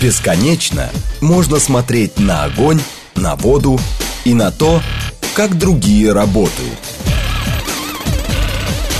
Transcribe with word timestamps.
Бесконечно 0.00 0.88
можно 1.20 1.58
смотреть 1.58 2.18
на 2.18 2.44
огонь, 2.44 2.80
на 3.16 3.36
воду 3.36 3.78
и 4.24 4.32
на 4.32 4.50
то, 4.50 4.82
как 5.34 5.58
другие 5.58 6.12
работают. 6.12 6.78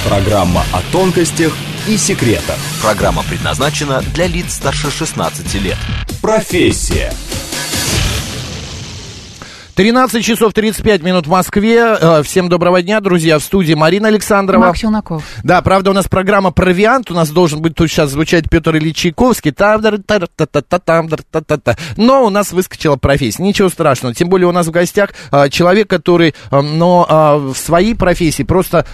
Программа 0.06 0.62
о 0.72 0.82
тонкостях 0.92 1.56
и 1.88 1.96
секретах. 1.96 2.58
Программа 2.82 3.22
предназначена 3.22 4.02
для 4.12 4.26
лиц 4.26 4.54
старше 4.54 4.90
16 4.90 5.54
лет. 5.54 5.78
Профессия. 6.20 7.14
13 9.80 10.22
часов 10.22 10.52
35 10.52 11.02
минут 11.02 11.26
в 11.26 11.30
Москве. 11.30 11.96
Э, 11.98 12.22
Всем 12.22 12.50
доброго 12.50 12.82
дня, 12.82 13.00
друзья. 13.00 13.38
В 13.38 13.42
студии 13.42 13.72
Марина 13.72 14.08
Александрова. 14.08 14.66
Марк 14.66 14.76
Челноков. 14.76 15.24
Да, 15.42 15.62
правда, 15.62 15.92
у 15.92 15.94
нас 15.94 16.06
программа 16.06 16.50
«Провиант». 16.50 17.10
У 17.10 17.14
нас 17.14 17.30
должен 17.30 17.62
быть 17.62 17.76
тут 17.76 17.88
сейчас 17.88 18.10
звучать 18.10 18.50
Петр 18.50 18.76
Ильич 18.76 18.98
Чайковский. 18.98 19.54
Но 21.96 22.26
у 22.26 22.28
нас 22.28 22.52
выскочила 22.52 22.96
профессия. 22.96 23.42
Ничего 23.42 23.70
страшного. 23.70 24.14
Тем 24.14 24.28
более 24.28 24.48
у 24.48 24.52
нас 24.52 24.66
в 24.66 24.70
гостях 24.70 25.14
а, 25.30 25.48
человек, 25.48 25.88
который, 25.88 26.34
а, 26.50 26.60
но 26.60 27.06
в 27.54 27.56
своей 27.56 27.94
профессии 27.94 28.42
просто 28.42 28.84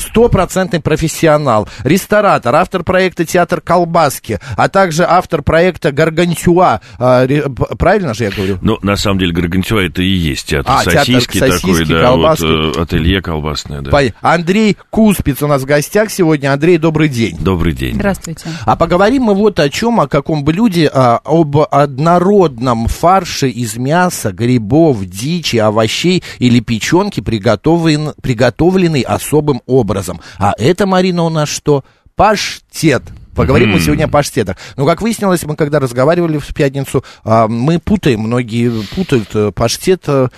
стопроцентный 0.00 0.80
профессионал. 0.80 1.66
Ресторатор, 1.82 2.54
автор 2.56 2.84
проекта 2.84 3.24
«Театр 3.24 3.62
колбаски», 3.62 4.38
а 4.58 4.68
также 4.68 5.04
автор 5.04 5.40
проекта 5.40 5.92
«Гаргантюа». 5.92 6.82
Правильно 6.98 8.12
же 8.12 8.24
я 8.24 8.30
говорю? 8.30 8.58
Ну, 8.60 8.78
на 8.82 8.96
самом 8.96 9.18
деле, 9.18 9.32
Гаргантюа 9.32 9.80
это 9.80 10.09
и 10.10 10.16
есть 10.16 10.46
театр. 10.48 10.72
А, 10.76 10.84
театр 10.84 11.00
сосиски, 11.00 11.38
сосиски, 11.38 11.66
такой, 11.66 11.84
да, 11.86 12.02
колбаски. 12.02 12.42
вот, 12.42 12.76
э, 12.76 12.80
ателье 12.82 13.22
колбасное, 13.22 13.80
да. 13.80 14.00
Андрей 14.20 14.76
Куспиц 14.90 15.42
у 15.42 15.46
нас 15.46 15.62
в 15.62 15.66
гостях 15.66 16.10
сегодня. 16.10 16.52
Андрей, 16.52 16.78
добрый 16.78 17.08
день. 17.08 17.36
Добрый 17.38 17.72
день. 17.72 17.94
Здравствуйте. 17.94 18.48
А 18.64 18.76
поговорим 18.76 19.24
мы 19.24 19.34
вот 19.34 19.60
о 19.60 19.68
чем, 19.68 20.00
о 20.00 20.08
каком 20.08 20.44
блюде, 20.44 20.90
а, 20.92 21.20
об 21.24 21.56
однородном 21.58 22.86
фарше 22.86 23.48
из 23.48 23.76
мяса, 23.76 24.32
грибов, 24.32 25.04
дичи, 25.04 25.56
овощей 25.56 26.22
или 26.38 26.60
печенки, 26.60 27.20
приготовлен, 27.20 28.12
приготовленный 28.20 29.02
особым 29.02 29.62
образом. 29.66 30.20
А 30.38 30.54
это, 30.58 30.86
Марина, 30.86 31.22
у 31.22 31.28
нас 31.28 31.48
что? 31.48 31.84
Паштет. 32.16 33.02
Поговорим 33.34 33.68
мы 33.70 33.76
Мгм. 33.76 33.84
сегодня 33.84 34.04
о 34.04 34.08
паштетах. 34.08 34.56
Но, 34.76 34.86
как 34.86 35.02
выяснилось, 35.02 35.44
мы 35.44 35.56
когда 35.56 35.78
разговаривали 35.80 36.38
в 36.38 36.54
пятницу, 36.54 37.04
а, 37.24 37.48
мы 37.48 37.78
путаем, 37.78 38.20
многие 38.20 38.70
путают 38.94 39.28
э, 39.34 39.52
паштет 39.52 40.08
ам, 40.08 40.28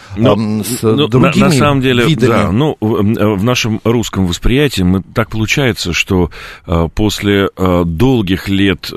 с 0.64 0.82
ну, 0.82 0.96
на- 0.96 1.08
другими 1.08 1.44
на, 1.44 1.50
самом 1.52 1.80
деле, 1.80 2.04
видами. 2.06 2.28
да, 2.30 2.52
ну, 2.52 2.76
в, 2.80 2.94
э, 3.18 3.34
в 3.36 3.44
нашем 3.44 3.80
русском 3.84 4.26
восприятии 4.26 4.82
мы, 4.82 5.02
так 5.02 5.30
получается, 5.30 5.92
что 5.92 6.30
после 6.94 7.48
долгих 7.84 8.48
лет, 8.48 8.90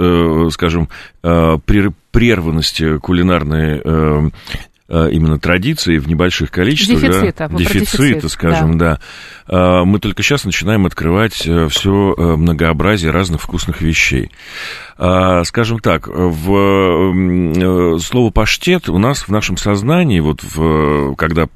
скажем, 0.52 0.90
прер- 1.24 1.94
прерванности 2.12 2.98
кулинарной 2.98 4.32
именно 4.88 5.40
традиции 5.40 5.98
в 5.98 6.08
небольших 6.08 6.52
количествах, 6.52 7.02
да, 7.02 7.48
Дефицита, 7.50 7.50
дефицит, 7.58 8.32
скажем, 8.32 8.78
да. 8.78 9.00
Э, 9.48 9.84
мы 9.84 10.00
только 10.00 10.22
сейчас 10.22 10.46
начинаем 10.46 10.86
открывать 10.86 11.34
все 11.34 12.16
многообразие 12.18 13.12
разных 13.12 13.42
вкусных 13.42 13.82
вещей. 13.82 14.32
А, 14.98 15.44
Скажем 15.44 15.80
так, 15.80 16.08
в 16.08 16.54
э, 16.56 18.00
слово 18.00 18.32
паштет 18.32 18.90
у 18.90 18.98
нас 18.98 19.28
в 19.28 19.30
нашем 19.30 19.58
сознании, 19.58 20.20
вот 20.20 20.42
в, 20.44 21.16
когда 21.16 21.48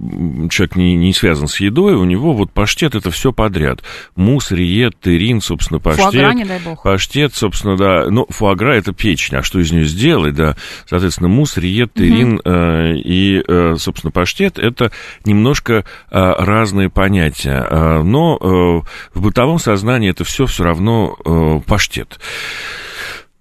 человек 0.50 0.76
не, 0.76 0.96
не 0.96 1.14
связан 1.14 1.48
с 1.48 1.60
едой, 1.60 1.96
у 1.96 2.04
него 2.04 2.34
вот 2.34 2.52
паштет 2.52 2.96
это 2.96 3.12
все 3.12 3.32
подряд. 3.32 3.82
Мусс, 4.16 4.52
риет, 4.52 5.00
терин, 5.02 5.42
собственно, 5.42 5.80
паштет. 5.80 6.12
Фуагра, 6.12 6.34
не 6.34 6.46
дай 6.46 6.60
бог. 6.60 6.84
Паштет, 6.84 7.34
собственно, 7.34 7.78
да. 7.78 8.06
Ну, 8.10 8.26
фуагра 8.30 8.74
это 8.74 8.94
печень, 8.94 9.38
а 9.38 9.44
что 9.44 9.60
из 9.60 9.72
нее 9.72 9.86
сделать, 9.86 10.36
да? 10.36 10.56
Соответственно, 10.86 11.30
мусс, 11.30 11.58
риет, 11.58 11.94
терин 11.94 12.42
э, 12.44 12.96
и, 12.98 13.42
э, 13.48 13.76
собственно, 13.78 14.12
паштет 14.12 14.60
это 14.60 14.92
немножко 15.24 15.74
э, 15.74 15.84
разные 16.12 16.90
понятия. 16.90 17.66
Э, 17.70 18.02
но 18.02 18.38
э, 18.38 19.18
в 19.18 19.22
бытовом 19.22 19.60
сознании 19.60 20.10
это 20.10 20.24
все 20.24 20.46
все 20.46 20.64
равно 20.64 21.16
э, 21.24 21.62
паштет. 21.66 22.20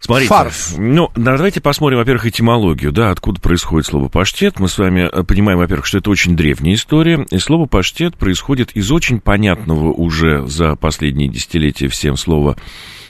Смотрите, 0.00 0.28
Фарш. 0.28 0.74
ну, 0.76 1.10
да, 1.16 1.36
давайте 1.36 1.60
посмотрим, 1.60 1.98
во-первых, 1.98 2.26
этимологию, 2.26 2.92
да, 2.92 3.10
откуда 3.10 3.40
происходит 3.40 3.86
слово 3.86 4.08
паштет. 4.08 4.60
Мы 4.60 4.68
с 4.68 4.78
вами 4.78 5.08
э, 5.10 5.24
понимаем, 5.24 5.58
во-первых, 5.58 5.86
что 5.86 5.98
это 5.98 6.10
очень 6.10 6.36
древняя 6.36 6.74
история, 6.74 7.26
и 7.30 7.38
слово 7.38 7.66
паштет 7.66 8.16
происходит 8.16 8.72
из 8.72 8.90
очень 8.92 9.20
понятного 9.20 9.92
уже 9.92 10.46
за 10.46 10.76
последние 10.76 11.28
десятилетия 11.28 11.88
всем 11.88 12.16
слова 12.16 12.56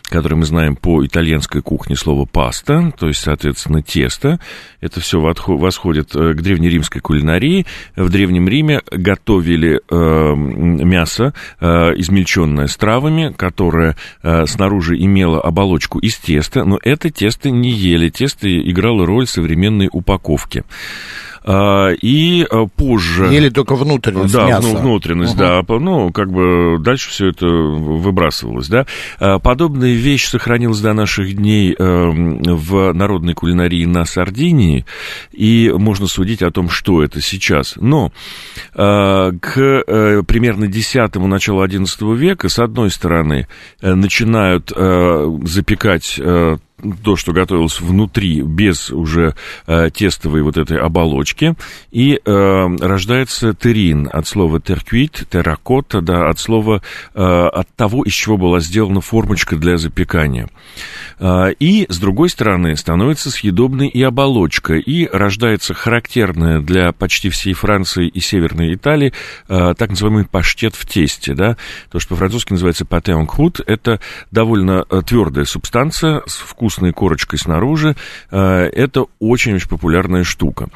которое 0.08 0.36
мы 0.36 0.44
знаем 0.44 0.76
по 0.76 1.04
итальянской 1.04 1.62
кухне, 1.62 1.96
слово 1.96 2.24
паста, 2.24 2.92
то 2.98 3.08
есть, 3.08 3.20
соответственно, 3.20 3.82
тесто. 3.82 4.40
Это 4.80 5.00
все 5.00 5.20
восходит 5.20 6.14
э, 6.14 6.34
к 6.34 6.42
древнеримской 6.42 7.00
кулинарии. 7.00 7.66
В 7.96 8.10
Древнем 8.10 8.48
Риме 8.48 8.80
готовили 8.90 9.80
э, 9.88 10.34
мясо, 10.34 11.34
э, 11.60 11.66
измельченное 11.96 12.66
с 12.66 12.76
травами, 12.76 13.32
которое 13.36 13.96
э, 14.22 14.46
снаружи 14.46 14.96
имело 14.96 15.40
оболочку 15.40 15.98
из 15.98 16.16
теста, 16.16 16.64
но 16.64 16.78
это 16.82 17.10
тесто 17.10 17.50
не 17.50 17.70
ели. 17.70 18.08
Тесто 18.08 18.48
играло 18.48 19.06
роль 19.06 19.26
современной 19.26 19.88
упаковки. 19.92 20.64
А, 21.50 21.92
И 22.02 22.42
э, 22.42 22.66
позже... 22.76 23.34
Или 23.34 23.48
только 23.48 23.74
внутренность 23.74 24.34
Да, 24.34 24.46
мяса. 24.46 24.68
ну, 24.68 24.76
внутренность, 24.76 25.34
Мгм. 25.34 25.64
да. 25.66 25.78
Ну, 25.78 26.12
как 26.12 26.30
бы 26.30 26.76
дальше 26.78 27.08
все 27.08 27.28
это 27.28 27.46
выбрасывалось, 27.46 28.68
да. 28.68 28.84
А, 29.18 29.38
Подобная 29.38 29.94
вещь 29.94 30.26
сохранилась 30.26 30.80
до 30.80 30.92
наших 30.92 31.34
дней 31.34 31.74
эм, 31.78 32.42
в 32.42 32.92
народной 32.92 33.32
кулинарии 33.32 33.86
на 33.86 34.04
Сардинии, 34.04 34.84
и 35.32 35.72
можно 35.74 36.06
судить 36.06 36.42
о 36.42 36.50
том, 36.50 36.68
что 36.68 37.02
это 37.02 37.22
сейчас. 37.22 37.76
Но 37.76 38.12
а, 38.74 39.32
к 39.40 39.58
э, 39.58 40.22
примерно 40.26 40.66
10-му, 40.66 41.26
началу 41.28 41.62
11 41.62 42.02
века, 42.14 42.50
с 42.50 42.58
одной 42.58 42.90
стороны, 42.90 43.48
э, 43.80 43.94
начинают 43.94 44.68
запекать 44.68 46.20
то, 47.02 47.16
что 47.16 47.32
готовилось 47.32 47.80
внутри, 47.80 48.42
без 48.42 48.90
уже 48.90 49.34
э, 49.66 49.90
тестовой 49.90 50.42
вот 50.42 50.56
этой 50.56 50.78
оболочки, 50.78 51.54
и 51.90 52.20
э, 52.24 52.76
рождается 52.80 53.54
терин 53.54 54.08
от 54.12 54.26
слова 54.26 54.60
терквит, 54.60 55.26
терракота, 55.30 56.00
да, 56.00 56.28
от 56.28 56.38
слова, 56.38 56.82
э, 57.14 57.20
от 57.20 57.68
того, 57.74 58.04
из 58.04 58.12
чего 58.12 58.36
была 58.36 58.60
сделана 58.60 59.00
формочка 59.00 59.56
для 59.56 59.76
запекания. 59.76 60.48
Э, 61.18 61.52
и, 61.58 61.86
с 61.88 61.98
другой 61.98 62.28
стороны, 62.28 62.76
становится 62.76 63.30
съедобной 63.30 63.88
и 63.88 64.02
оболочка, 64.02 64.74
и 64.74 65.06
рождается 65.06 65.74
характерная 65.74 66.60
для 66.60 66.92
почти 66.92 67.28
всей 67.28 67.54
Франции 67.54 68.08
и 68.08 68.20
Северной 68.20 68.74
Италии 68.74 69.12
э, 69.48 69.74
так 69.76 69.90
называемый 69.90 70.26
паштет 70.26 70.74
в 70.74 70.86
тесте, 70.86 71.34
да, 71.34 71.56
то, 71.90 71.98
что 71.98 72.10
по-французски 72.10 72.52
называется 72.52 72.84
пате 72.84 73.12
en 73.12 73.26
croûte, 73.26 73.62
это 73.66 74.00
довольно 74.30 74.84
э, 74.88 75.02
твердая 75.04 75.44
субстанция 75.44 76.22
с 76.26 76.36
вкусной 76.68 76.92
корочкой 76.92 77.38
снаружи, 77.38 77.96
Э, 78.30 78.68
это 78.72 79.06
очень-очень 79.20 79.68
популярная 79.68 80.24
штука. 80.24 80.68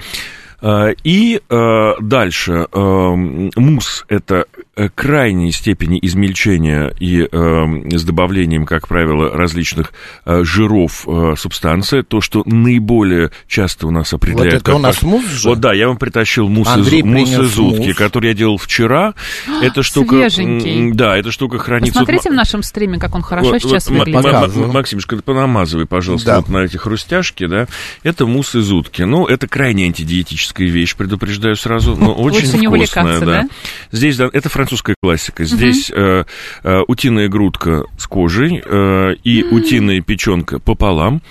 Э, 0.62 0.94
И 1.04 1.40
э, 1.48 1.92
дальше 2.00 2.66
э, 2.72 3.14
мусс– 3.56 4.04
это 4.08 4.46
крайней 4.94 5.52
степени 5.52 5.98
измельчения 6.00 6.94
и 6.98 7.28
э, 7.30 7.96
с 7.96 8.04
добавлением, 8.04 8.64
как 8.64 8.88
правило, 8.88 9.30
различных 9.30 9.92
э, 10.24 10.44
жиров 10.44 11.06
э, 11.06 11.34
субстанция, 11.36 12.02
то, 12.02 12.20
что 12.20 12.42
наиболее 12.46 13.30
часто 13.46 13.86
у 13.86 13.90
нас 13.90 14.12
определяют... 14.14 14.54
Вот 14.54 14.56
это 14.56 14.64
как 14.64 14.74
у 14.76 14.78
нас 14.78 15.02
мусс 15.02 15.26
же? 15.26 15.48
Вот 15.48 15.60
да, 15.60 15.74
я 15.74 15.88
вам 15.88 15.98
притащил 15.98 16.48
мусс, 16.48 16.68
Андрей 16.68 17.00
из, 17.00 17.04
мусс 17.04 17.30
из 17.30 17.58
утки, 17.58 17.88
мусс. 17.88 17.96
который 17.96 18.28
я 18.28 18.34
делал 18.34 18.56
вчера. 18.56 19.14
Эта 19.60 19.82
штука... 19.82 20.16
свеженький. 20.16 20.92
Да, 20.92 21.16
эта 21.16 21.30
штука 21.30 21.58
хранится... 21.58 21.92
Посмотрите 21.92 22.30
в 22.30 22.34
нашем 22.34 22.62
стриме, 22.62 22.98
как 22.98 23.14
он 23.14 23.22
хорошо 23.22 23.50
вот, 23.50 23.62
сейчас 23.62 23.88
вот, 23.88 23.98
выглядит. 23.98 24.24
м- 24.24 24.62
м-. 24.64 24.72
Максимушка, 24.72 25.16
понамазывай, 25.16 25.86
пожалуйста, 25.86 26.26
Да. 26.26 26.40
вот 26.40 26.48
на 26.48 26.58
эти 26.58 26.78
хрустяшки, 26.78 27.46
да. 27.46 27.66
Это 28.02 28.24
мусс 28.26 28.54
из 28.54 28.72
утки. 28.72 29.02
Ну, 29.02 29.26
это 29.26 29.46
крайне 29.46 29.84
антидиетическая 29.84 30.68
вещь, 30.68 30.96
предупреждаю 30.96 31.56
сразу, 31.56 31.94
но 31.96 32.14
очень 32.14 32.46
Лучше 32.46 32.58
не 32.58 32.68
увлекаться, 32.68 33.20
да. 33.20 33.42
да? 33.42 33.48
Здесь, 33.90 34.16
да, 34.16 34.30
это 34.32 34.48
французская 34.64 34.94
классика. 35.02 35.44
Здесь 35.44 35.90
э, 35.90 36.24
э, 36.62 36.80
утиная 36.86 37.28
грудка 37.28 37.84
с 37.98 38.06
кожей 38.06 38.62
э, 38.64 39.14
и 39.24 39.42
утиная 39.44 40.00
печенка 40.00 40.58
пополам. 40.58 41.22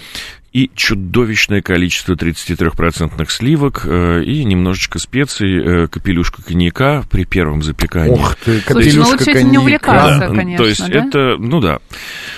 и 0.54 0.70
чудовищное 0.76 1.62
количество 1.62 2.14
33% 2.14 3.30
сливок 3.30 3.84
э, 3.86 4.24
и 4.24 4.44
немножечко 4.44 5.00
специй, 5.00 5.84
э, 5.84 5.88
капелюшка 5.88 6.44
коньяка 6.44 7.04
при 7.10 7.24
первом 7.24 7.64
запекании. 7.64 8.12
Ух 8.12 8.36
ты, 8.36 8.60
Слушай, 8.60 8.94
ну 8.94 9.06
капелюшка 9.06 9.12
лучше 9.12 9.32
этим 9.32 9.52
не 9.52 9.58
увлекаться. 9.58 10.20
Да, 10.20 10.28
конечно, 10.28 10.58
то 10.58 10.68
есть 10.68 10.88
да? 10.90 11.06
это, 11.08 11.36
ну 11.40 11.62
да. 11.62 11.80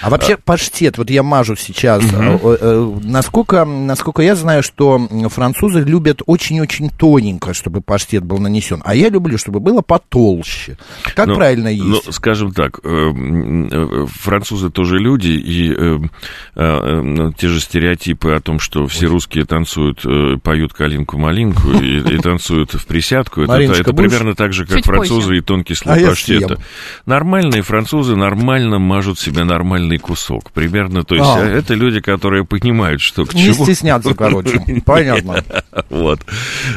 А 0.04 0.10
вообще 0.10 0.38
паштет, 0.38 0.98
вот 0.98 1.10
я 1.10 1.24
мажу 1.24 1.56
сейчас. 1.56 2.04
Э, 2.14 2.38
э, 2.44 3.00
Насколько, 3.04 3.66
насколько 3.66 4.22
я 4.22 4.36
знаю, 4.36 4.64
что 4.64 5.08
французы 5.30 5.80
любят 5.82 6.22
очень-очень 6.26 6.90
тоненько, 6.90 7.54
чтобы 7.54 7.82
паштет 7.82 8.24
был 8.24 8.38
нанесен. 8.40 8.82
А 8.86 8.96
я 8.96 9.10
люблю, 9.10 9.38
чтобы 9.38 9.60
было 9.60 9.82
потолще. 9.82 10.78
Как 11.16 11.28
Ну, 11.28 11.36
правильно 11.36 11.70
Ну, 11.74 11.96
есть? 11.96 12.14
скажем 12.14 12.52
так, 12.52 12.80
э, 12.84 14.06
французы 14.20 14.70
тоже 14.70 14.98
люди, 14.98 15.30
и 15.30 15.74
те 16.56 17.48
же 17.48 17.60
стереотипы 17.60 18.32
о 18.32 18.40
том, 18.42 18.60
что 18.60 18.88
все 18.88 19.08
русские 19.08 19.46
танцуют, 19.46 20.04
поют 20.44 20.74
калинку-малинку 20.74 21.72
и, 21.72 22.00
и 22.16 22.18
танцуют 22.20 22.74
в 22.74 22.86
присядку. 22.86 23.42
Это, 23.42 23.52
Мариночка, 23.54 23.82
это 23.84 23.94
примерно 23.94 24.36
так 24.36 24.54
же, 24.54 24.66
как 24.66 24.78
Чуть 24.78 24.86
французы 24.86 25.28
позже. 25.28 25.38
и 25.38 25.42
тонкий 25.42 25.74
А 25.74 25.76
слой 25.78 26.02
я 26.02 26.08
паштета. 26.10 26.58
Нормальные 27.06 27.62
французы 27.62 28.16
нормально 28.16 28.80
мажут 28.80 29.20
себе 29.20 29.44
нормальный 29.44 29.93
кусок. 29.98 30.52
Примерно, 30.52 31.04
то 31.04 31.16
есть 31.16 31.28
А. 31.28 31.40
э, 31.46 31.58
это 31.60 31.74
люди, 31.74 32.00
которые 32.02 32.46
понимают, 32.46 33.02
что 33.02 33.26
к 33.26 33.34
Не 33.34 33.44
чему. 33.54 33.64
стесняться, 33.66 34.14
короче. 34.14 34.60
Понятно. 34.86 35.44
Вот. 35.90 36.20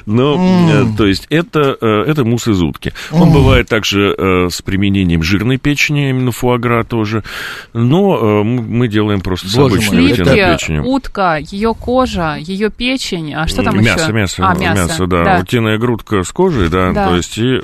Но, 0.07 0.37
э, 0.71 0.97
то 0.97 1.07
есть, 1.07 1.27
это, 1.31 1.77
э, 1.81 1.87
это 2.07 2.25
мусс 2.25 2.49
из 2.49 2.61
утки. 2.63 2.93
Он 3.13 3.33
бывает 3.33 3.69
также 3.69 4.15
э, 4.17 4.49
с 4.51 4.63
применением 4.63 5.23
жирной 5.23 5.59
печени, 5.59 6.11
именно 6.11 6.33
фуагра 6.33 6.85
тоже. 6.85 7.23
Но 7.73 8.43
мы 8.45 8.89
делаем 8.89 9.21
просто 9.21 9.49
с 9.49 9.57
обычной 9.57 10.13
утиной 10.13 10.37
печенью. 10.57 10.85
утка, 10.87 11.37
ее 11.39 11.75
кожа, 11.75 12.37
ее 12.39 12.71
печень, 12.71 13.35
а 13.35 13.47
что 13.47 13.63
там 13.63 13.83
мясо, 13.83 14.05
еще? 14.05 14.13
мясо, 14.13 14.47
а, 14.49 14.55
мясо, 14.57 15.07
да. 15.07 15.41
Утиная 15.43 15.79
грудка 15.79 16.23
с 16.23 16.33
кожей, 16.33 16.69
да, 16.69 16.93
то 16.93 17.17
есть, 17.17 17.39
и, 17.39 17.59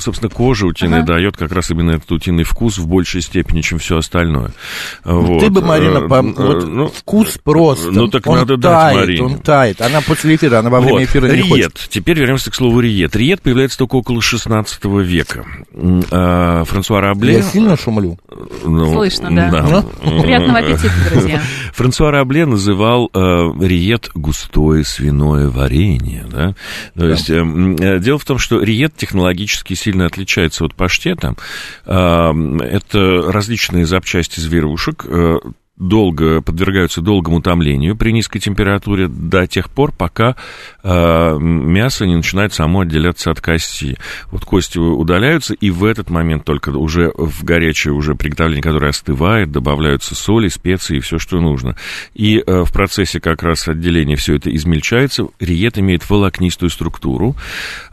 собственно, 0.00 0.30
кожа 0.30 0.66
утиная 0.66 1.02
Ага. 1.02 1.14
дает 1.14 1.36
как 1.36 1.52
раз 1.52 1.70
именно 1.70 1.92
этот 1.92 2.10
утиный 2.12 2.44
вкус 2.44 2.78
в 2.78 2.86
большей 2.86 3.20
степени, 3.22 3.60
чем 3.60 3.78
все 3.78 3.97
остальное. 3.98 4.52
Ну, 5.04 5.38
Ты 5.40 5.46
Вот. 5.46 5.52
бы, 5.52 5.62
Марина, 5.62 6.08
по- 6.08 6.14
э, 6.16 6.32
вот 6.36 6.66
ну, 6.68 6.88
вкус 6.88 7.38
просто. 7.42 7.90
ну, 7.90 8.08
так 8.08 8.26
он 8.26 8.38
надо 8.38 8.56
дать 8.56 8.72
тает, 8.72 8.96
Марине. 8.96 9.22
он 9.24 9.38
тает. 9.40 9.80
Она 9.80 10.00
после 10.00 10.36
эфира, 10.36 10.58
она 10.58 10.70
во 10.70 10.80
время 10.80 11.00
Вот, 11.00 11.02
эфира 11.04 11.26
не 11.26 11.32
риет. 11.36 11.48
хочет. 11.48 11.88
Теперь 11.90 12.18
вернемся 12.18 12.50
к 12.50 12.54
слову 12.54 12.80
риет. 12.80 13.14
Риет 13.16 13.42
появляется 13.42 13.78
только 13.78 13.96
около 13.96 14.20
16 14.22 14.84
века. 15.02 15.44
А, 16.10 16.64
Франсуа 16.64 17.00
Рабле... 17.00 17.34
Я 17.34 17.42
сильно 17.42 17.76
шумлю? 17.76 18.18
ну, 18.64 18.92
Слышно, 18.92 19.30
да. 19.34 19.84
Приятного 20.02 20.58
аппетита, 20.58 20.92
друзья. 21.10 21.40
Франсуа 21.74 22.10
Рабле 22.10 22.46
называл 22.46 23.10
э, 23.14 23.18
риет 23.60 24.10
густое 24.14 24.84
свиное 24.84 25.48
варенье. 25.48 26.24
Да? 26.30 26.54
То 26.96 27.08
есть, 27.08 27.30
э, 27.30 27.36
м, 27.38 27.76
э, 27.76 27.98
дело 28.00 28.18
в 28.18 28.24
том, 28.24 28.38
что 28.38 28.60
риет 28.60 28.94
технологически 28.96 29.74
сильно 29.74 30.06
отличается 30.06 30.64
от 30.64 30.74
паштета. 30.74 31.34
Э, 31.86 32.32
это 32.62 33.22
различные 33.32 33.86
запчасти 33.88 34.40
зверушек, 34.40 35.04
э, 35.04 35.38
долго 35.78 36.42
подвергаются 36.42 37.00
долгому 37.00 37.40
томлению 37.40 37.96
при 37.96 38.10
низкой 38.10 38.40
температуре 38.40 39.08
до 39.08 39.46
тех 39.46 39.70
пор, 39.70 39.92
пока 39.92 40.36
э, 40.82 41.38
мясо 41.38 42.06
не 42.06 42.16
начинает 42.16 42.52
само 42.52 42.80
отделяться 42.80 43.30
от 43.30 43.40
кости. 43.40 43.96
Вот 44.30 44.44
кости 44.44 44.78
удаляются, 44.78 45.54
и 45.54 45.70
в 45.70 45.84
этот 45.84 46.10
момент 46.10 46.44
только 46.44 46.70
уже 46.70 47.12
в 47.16 47.44
горячее 47.44 47.94
уже 47.94 48.14
приготовление, 48.14 48.62
которое 48.62 48.90
остывает, 48.90 49.52
добавляются 49.52 50.14
соли, 50.14 50.48
специи 50.48 50.96
и 50.96 51.00
все, 51.00 51.18
что 51.18 51.40
нужно. 51.40 51.76
И 52.14 52.42
э, 52.44 52.64
в 52.64 52.72
процессе 52.72 53.20
как 53.20 53.42
раз 53.42 53.68
отделения 53.68 54.16
все 54.16 54.36
это 54.36 54.54
измельчается. 54.54 55.28
Риет 55.38 55.78
имеет 55.78 56.08
волокнистую 56.08 56.70
структуру, 56.70 57.36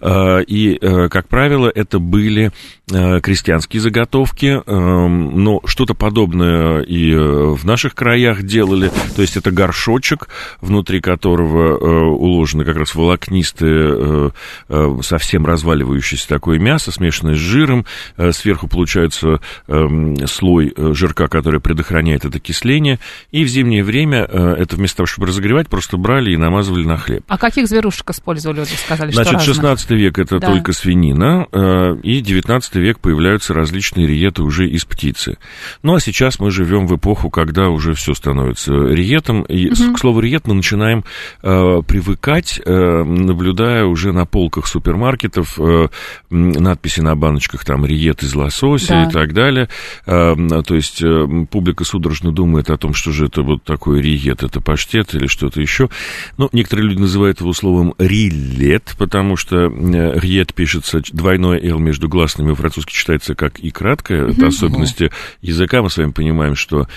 э, 0.02 0.44
и, 0.48 0.78
э, 0.82 1.10
как 1.10 1.28
правило, 1.28 1.72
это 1.74 2.00
были 2.00 2.52
э, 2.92 3.20
крестьянские 3.22 3.82
заготовки, 3.82 4.62
э, 4.66 5.08
но 5.08 5.62
что-то 5.66 5.94
подобное 5.94 6.82
и 6.82 7.14
в 7.14 7.64
наших 7.76 7.94
краях 7.94 8.44
делали. 8.44 8.90
То 9.18 9.22
есть 9.22 9.36
это 9.36 9.52
горшочек, 9.52 10.30
внутри 10.62 11.02
которого 11.02 11.78
э, 11.78 12.06
уложено 12.06 12.64
как 12.64 12.78
раз 12.78 12.96
волокнистое, 12.96 13.94
э, 13.94 14.30
э, 14.70 14.98
совсем 15.02 15.46
разваливающееся 15.46 16.26
такое 16.30 16.58
мясо, 16.58 16.94
смешанное 16.94 17.36
с 17.36 17.38
жиром. 17.38 17.86
Э, 18.16 18.32
Сверху 18.32 18.70
получается 18.70 19.42
э, 19.68 20.26
слой 20.26 20.74
жирка, 20.78 21.28
который 21.28 21.60
предохраняет 21.60 22.24
это 22.24 22.40
кисление. 22.40 23.00
И 23.32 23.44
в 23.44 23.50
зимнее 23.50 23.84
время 23.84 24.26
э, 24.26 24.56
это 24.58 24.78
вместо 24.78 24.98
того, 24.98 25.08
чтобы 25.08 25.28
разогревать, 25.28 25.68
просто 25.68 25.98
брали 25.98 26.32
и 26.32 26.38
намазывали 26.38 26.86
на 26.86 26.96
хлеб. 26.96 27.26
А 27.28 27.38
каких 27.38 27.68
зверушек 27.68 28.10
использовали? 28.10 28.62
Вы 28.62 28.66
сказали, 28.68 29.12
что 29.12 29.24
Значит, 29.24 29.34
разных. 29.34 29.56
16 29.56 29.92
век 29.92 30.18
это 30.18 30.40
Да. 30.40 30.48
только 30.48 30.72
свинина, 30.72 31.46
э, 31.52 31.98
и 32.04 32.22
19 32.22 32.76
век 32.76 33.00
появляются 33.00 33.54
различные 33.54 34.08
риеты 34.08 34.44
уже 34.44 34.66
из 34.70 34.86
птицы. 34.86 35.38
Ну 35.84 35.96
а 35.96 36.00
сейчас 36.00 36.40
мы 36.40 36.52
живем 36.52 36.88
в 36.88 36.96
эпоху, 36.96 37.30
когда 37.30 37.65
уже 37.70 37.94
все 37.94 38.14
становится 38.14 38.74
риетом. 38.74 39.44
И, 39.44 39.74
с- 39.74 39.94
к 39.94 39.98
слову, 40.00 40.20
риет 40.20 40.48
мы 40.48 40.54
начинаем 40.56 41.04
э, 41.44 41.82
привыкать, 41.88 42.60
э, 42.64 43.04
наблюдая 43.04 43.86
уже 43.86 44.12
на 44.14 44.26
полках 44.26 44.68
супермаркетов 44.68 45.60
э, 45.60 45.88
надписи 46.30 47.02
на 47.02 47.16
баночках 47.16 47.66
там 47.66 47.86
риет 47.86 48.24
из 48.24 48.36
лосося 48.36 48.90
Да. 48.90 49.04
и 49.06 49.12
так 49.12 49.34
далее. 49.34 49.70
Э, 50.06 50.36
то 50.66 50.76
есть 50.76 51.02
э, 51.02 51.28
публика 51.50 51.84
судорожно 51.84 52.32
думает 52.32 52.70
о 52.70 52.78
том, 52.78 52.94
что 52.94 53.12
же 53.12 53.26
это 53.28 53.42
вот 53.42 53.64
такое 53.64 54.02
риет, 54.02 54.44
это 54.44 54.62
паштет 54.62 55.14
или 55.16 55.28
что-то 55.28 55.62
еще. 55.62 55.90
Ну, 56.38 56.50
некоторые 56.52 56.88
люди 56.90 57.00
называют 57.02 57.42
его 57.42 57.54
словом 57.54 57.94
риллет, 57.98 58.96
потому 58.98 59.36
что 59.38 59.66
э, 59.68 60.20
риет 60.20 60.54
пишется 60.54 61.02
двойное 61.12 61.60
«л» 61.60 61.80
между 61.80 62.08
гласными, 62.10 62.54
французски 62.54 62.94
читается 62.94 63.36
как 63.36 63.60
и 63.60 63.72
краткое. 63.72 64.30
Это 64.32 64.48
особенности 64.48 65.12
языка. 65.42 65.82
Мы 65.82 65.90
с 65.90 65.98
вами 65.98 66.12
понимаем, 66.12 66.56
что... 66.56 66.88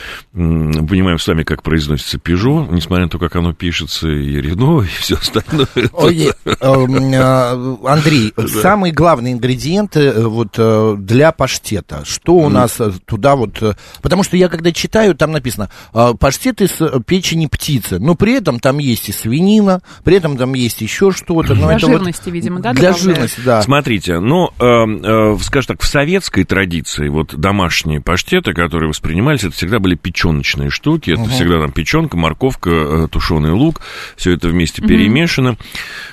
м, 0.58 0.87
Понимаем 0.87 1.19
с 1.19 1.26
вами, 1.26 1.43
как 1.43 1.62
произносится 1.62 2.19
«пежо», 2.19 2.66
несмотря 2.70 3.05
на 3.05 3.10
то, 3.10 3.19
как 3.19 3.37
оно 3.37 3.52
пишется, 3.52 4.08
и 4.08 4.40
«рено», 4.40 4.82
и 4.82 4.87
все 4.87 5.16
остальное. 5.16 5.69
Ой, 5.93 6.31
э, 6.44 6.55
э, 6.60 7.76
Андрей, 7.84 8.32
самые 8.62 8.93
главные 8.93 9.34
ингредиенты 9.34 10.00
э, 10.00 10.26
вот 10.26 10.58
для 11.05 11.32
паштета. 11.32 12.05
Что 12.05 12.34
у 12.34 12.49
нас 12.49 12.81
туда 13.06 13.37
вот... 13.37 13.62
Потому 14.02 14.22
что 14.22 14.37
я 14.37 14.49
когда 14.49 14.72
читаю, 14.72 15.14
там 15.14 15.32
написано 15.32 15.70
паштет 15.93 16.60
из 16.60 16.81
печени 17.06 17.46
птицы. 17.46 17.99
Но 17.99 18.14
при 18.14 18.34
этом 18.34 18.60
там 18.60 18.78
есть 18.78 19.08
и 19.08 19.12
свинина, 19.12 19.81
при 20.05 20.16
этом 20.16 20.37
там 20.37 20.55
есть 20.55 20.81
еще 20.81 21.10
что-то. 21.12 21.55
Для 21.55 21.66
вот 21.66 21.81
жирности, 21.81 22.31
видимо, 22.31 22.60
да, 22.60 22.72
Для 22.72 22.93
жирности, 22.93 23.40
да. 23.44 23.62
Смотрите, 23.62 24.20
ну, 24.20 24.50
э, 24.58 24.64
э, 24.64 25.38
скажем 25.43 25.76
так, 25.76 25.82
в 25.82 25.87
советской 25.87 26.44
традиции 26.44 27.08
вот 27.08 27.34
домашние 27.34 28.00
паштеты, 28.00 28.52
которые 28.52 28.88
воспринимались, 28.88 29.44
это 29.44 29.55
всегда 29.55 29.78
были 29.78 29.94
печеночные 29.94 30.47
штуки, 30.70 31.10
это 31.10 31.24
всегда 31.30 31.60
там 31.60 31.72
печенка, 31.72 32.16
морковка, 32.16 33.08
тушеный 33.10 33.52
лук, 33.52 33.80
все 34.16 34.32
это 34.32 34.48
вместе 34.48 34.82
перемешано. 34.82 35.56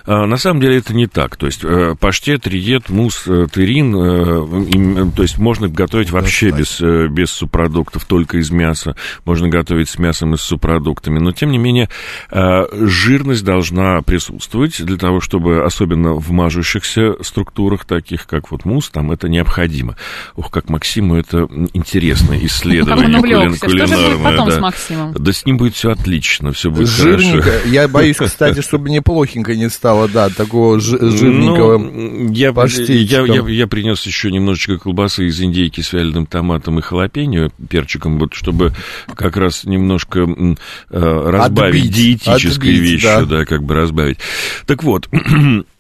А, 0.05 0.25
на 0.25 0.37
самом 0.37 0.61
деле 0.61 0.77
это 0.77 0.93
не 0.93 1.07
так, 1.07 1.35
то 1.37 1.45
есть 1.45 1.63
э, 1.63 1.95
паштет, 1.99 2.47
риет, 2.47 2.89
мусс, 2.89 3.23
э, 3.27 3.47
э, 3.95 4.65
им, 4.73 4.97
э, 4.97 5.11
то 5.15 5.23
есть 5.23 5.37
можно 5.37 5.67
готовить 5.67 6.11
вообще 6.11 6.51
без, 6.51 6.79
э, 6.81 7.07
без 7.07 7.31
субпродуктов, 7.31 8.05
только 8.05 8.37
из 8.37 8.51
мяса, 8.51 8.95
можно 9.25 9.47
готовить 9.47 9.89
с 9.89 9.97
мясом 9.97 10.33
и 10.33 10.37
с 10.37 10.41
субпродуктами, 10.41 11.19
но 11.19 11.31
тем 11.31 11.51
не 11.51 11.57
менее 11.57 11.89
э, 12.31 12.63
жирность 12.85 13.43
должна 13.43 14.01
присутствовать. 14.01 14.83
Для 14.83 14.97
того, 14.97 15.21
чтобы 15.21 15.63
особенно 15.63 16.13
в 16.13 16.31
мажущихся 16.31 17.15
структурах, 17.21 17.85
таких 17.85 18.27
как 18.27 18.51
вот 18.51 18.65
мусс, 18.65 18.89
там 18.89 19.11
это 19.11 19.27
необходимо. 19.30 19.95
Ух, 20.35 20.51
как 20.51 20.69
Максиму 20.69 21.15
это 21.15 21.47
интересно, 21.73 22.33
исследование 22.45 23.19
кулин- 23.19 23.47
увлекся. 23.47 23.95
Кулинарное. 24.25 24.37
потом 24.37 24.51
с 24.51 24.55
да. 24.55 24.61
Максимом? 24.61 25.13
Да 25.13 25.33
с 25.33 25.45
ним 25.45 25.57
будет 25.57 25.75
все 25.75 25.91
отлично, 25.91 26.51
все 26.51 26.71
будет 26.71 26.89
хорошо. 26.89 27.19
Жирненько. 27.19 27.51
Я 27.65 27.87
боюсь, 27.87 28.17
кстати, 28.17 28.61
чтобы 28.61 28.85
мне 28.89 29.01
плохенько 29.01 29.55
не 29.55 29.69
стало, 29.69 30.07
да, 30.07 30.29
такого 30.29 30.79
жи- 30.79 30.97
жирненького. 30.99 31.77
Ну, 31.77 32.31
я, 32.31 32.51
я, 32.51 33.21
я, 33.25 33.47
я 33.47 33.67
принес 33.67 34.05
еще 34.05 34.31
немножечко 34.31 34.77
колбасы 34.77 35.27
из 35.27 35.41
индейки 35.41 35.81
с 35.81 35.94
вяленым 35.94 36.25
томатом 36.25 36.79
и 36.79 36.81
халапеньо, 36.81 37.49
перчиком, 37.69 38.19
вот 38.19 38.33
чтобы 38.33 38.73
как 39.13 39.37
раз 39.37 39.63
немножко 39.63 40.21
э, 40.21 40.55
разбавить 40.89 41.85
Отбить, 41.85 41.95
диетической 41.95 42.75
отбить, 42.75 42.91
вещью, 42.91 43.25
да. 43.27 43.39
да. 43.39 43.45
как 43.45 43.63
бы 43.63 43.75
разбавить. 43.75 44.17
Так 44.65 44.83
вот, 44.83 45.07
э, 45.11 45.17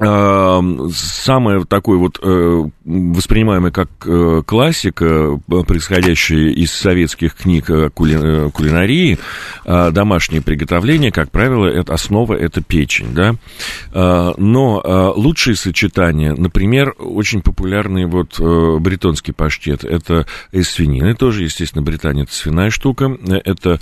самое 0.00 1.64
такое 1.64 1.98
вот 1.98 2.18
э, 2.22 2.64
воспринимаемое 2.84 3.70
как 3.70 3.88
э, 4.06 4.42
классика, 4.46 5.40
э, 5.50 5.62
происходящая 5.66 6.50
из 6.50 6.72
советских 6.72 7.34
книг 7.34 7.68
кули- 7.94 8.50
кулинарии, 8.50 9.18
домашние 9.64 10.42
приготовления, 10.42 11.10
как 11.10 11.30
правило, 11.30 11.66
это 11.66 11.94
основа 11.94 12.34
это 12.34 12.62
печень, 12.62 13.12
да. 13.12 13.34
Но 13.92 15.12
лучшие 15.16 15.56
сочетания, 15.56 16.34
например, 16.34 16.94
очень 16.98 17.42
популярный 17.42 18.06
вот 18.06 18.38
бретонский 18.38 19.32
паштет, 19.32 19.84
это 19.84 20.26
из 20.52 20.68
свинины, 20.70 21.14
тоже, 21.14 21.44
естественно, 21.44 21.82
Британия 21.82 22.24
это 22.24 22.34
свиная 22.34 22.70
штука, 22.70 23.16
это 23.44 23.80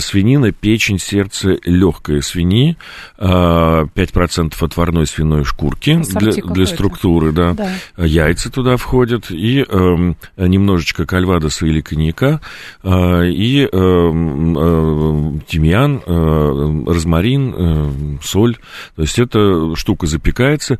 свинина, 0.00 0.52
печень, 0.52 0.98
сердце, 0.98 1.58
легкая 1.64 2.20
свиньи, 2.20 2.76
э, 3.18 3.86
5% 3.94 4.62
отварной 4.62 5.06
свиной 5.06 5.44
шкурки 5.50 6.00
для, 6.18 6.32
для 6.32 6.66
структуры, 6.66 7.32
да. 7.32 7.52
Да. 7.52 8.04
Яйца 8.04 8.50
туда 8.50 8.76
входят, 8.76 9.30
и 9.30 9.64
эм, 9.68 10.16
немножечко 10.36 11.06
кальвадоса 11.06 11.66
или 11.66 11.80
коньяка, 11.80 12.40
э, 12.82 13.26
и 13.26 13.68
эм, 13.70 14.56
э, 14.56 15.40
тимьян, 15.48 16.02
э, 16.06 16.84
розмарин, 16.86 17.54
э, 17.56 18.18
соль. 18.22 18.56
То 18.96 19.02
есть 19.02 19.18
эта 19.18 19.74
штука 19.76 20.06
запекается. 20.06 20.78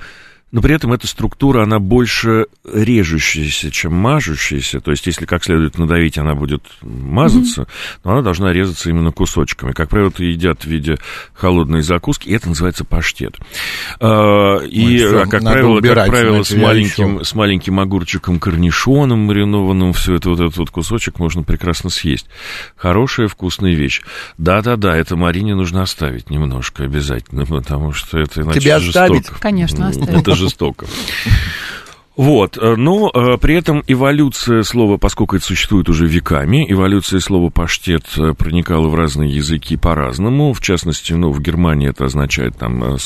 Но 0.52 0.60
при 0.60 0.74
этом 0.74 0.92
эта 0.92 1.06
структура, 1.06 1.62
она 1.62 1.78
больше 1.78 2.46
режущаяся, 2.64 3.70
чем 3.70 3.94
мажущаяся. 3.94 4.80
То 4.80 4.90
есть, 4.90 5.06
если 5.06 5.24
как 5.24 5.44
следует 5.44 5.78
надавить, 5.78 6.18
она 6.18 6.34
будет 6.34 6.62
мазаться, 6.82 7.62
mm-hmm. 7.62 8.00
но 8.04 8.12
она 8.12 8.22
должна 8.22 8.52
резаться 8.52 8.90
именно 8.90 9.12
кусочками. 9.12 9.72
Как 9.72 9.88
правило, 9.88 10.08
это 10.08 10.24
едят 10.24 10.62
в 10.62 10.66
виде 10.66 10.96
холодной 11.34 11.82
закуски, 11.82 12.28
и 12.28 12.34
это 12.34 12.48
называется 12.48 12.84
паштет. 12.84 13.38
А, 14.00 14.58
и, 14.58 14.98
все, 14.98 15.26
как 15.26 15.42
правило, 15.42 15.76
убирать, 15.76 16.10
как 16.10 16.14
правило, 16.14 16.42
с 16.42 16.52
маленьким, 16.52 17.24
с 17.24 17.34
маленьким 17.34 17.78
огурчиком 17.78 18.40
корнишоном 18.40 19.20
маринованным, 19.20 19.92
все 19.92 20.16
это 20.16 20.30
вот 20.30 20.40
этот 20.40 20.56
вот 20.56 20.70
кусочек 20.70 21.20
можно 21.20 21.44
прекрасно 21.44 21.90
съесть. 21.90 22.26
Хорошая, 22.76 23.28
вкусная 23.28 23.74
вещь. 23.74 24.02
Да-да-да, 24.36 24.96
это 24.96 25.14
Марине 25.14 25.54
нужно 25.54 25.82
оставить 25.82 26.28
немножко 26.28 26.84
обязательно, 26.84 27.46
потому 27.46 27.92
что 27.92 28.18
это 28.18 28.42
иначе 28.42 28.60
Тебя 28.60 28.80
жестоко. 28.80 29.04
оставить? 29.04 29.26
Конечно, 29.40 29.88
оставить 29.88 30.39
жестоко. 30.40 30.86
Вот, 32.20 32.58
э, 32.58 32.74
но 32.76 33.10
э, 33.14 33.38
при 33.38 33.54
этом 33.54 33.82
эволюция 33.86 34.62
слова, 34.62 34.98
поскольку 34.98 35.36
это 35.36 35.44
существует 35.46 35.88
уже 35.88 36.06
веками, 36.06 36.70
эволюция 36.70 37.18
слова 37.18 37.48
паштет 37.48 38.04
э, 38.18 38.34
проникала 38.34 38.88
в 38.88 38.94
разные 38.94 39.30
языки 39.30 39.78
по-разному. 39.78 40.52
В 40.52 40.60
частности, 40.60 41.14
ну, 41.14 41.30
в 41.30 41.40
Германии 41.40 41.88
это 41.88 42.04
означает, 42.04 42.58
там, 42.58 42.98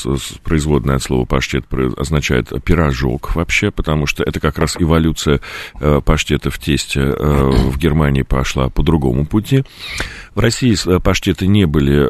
производное 0.43 0.97
от 0.97 1.03
слова 1.03 1.23
паштет 1.23 1.63
означает 1.97 2.51
пирожок 2.65 3.35
вообще, 3.35 3.71
потому 3.71 4.05
что 4.05 4.21
это 4.21 4.41
как 4.41 4.57
раз 4.57 4.75
эволюция 4.77 5.39
паштета 6.03 6.49
в 6.49 6.59
тесте 6.59 6.99
в 7.01 7.77
Германии 7.77 8.23
пошла 8.23 8.67
по 8.67 8.83
другому 8.83 9.25
пути. 9.25 9.63
В 10.35 10.39
России 10.39 10.75
паштеты 10.99 11.47
не 11.47 11.65
были 11.65 12.05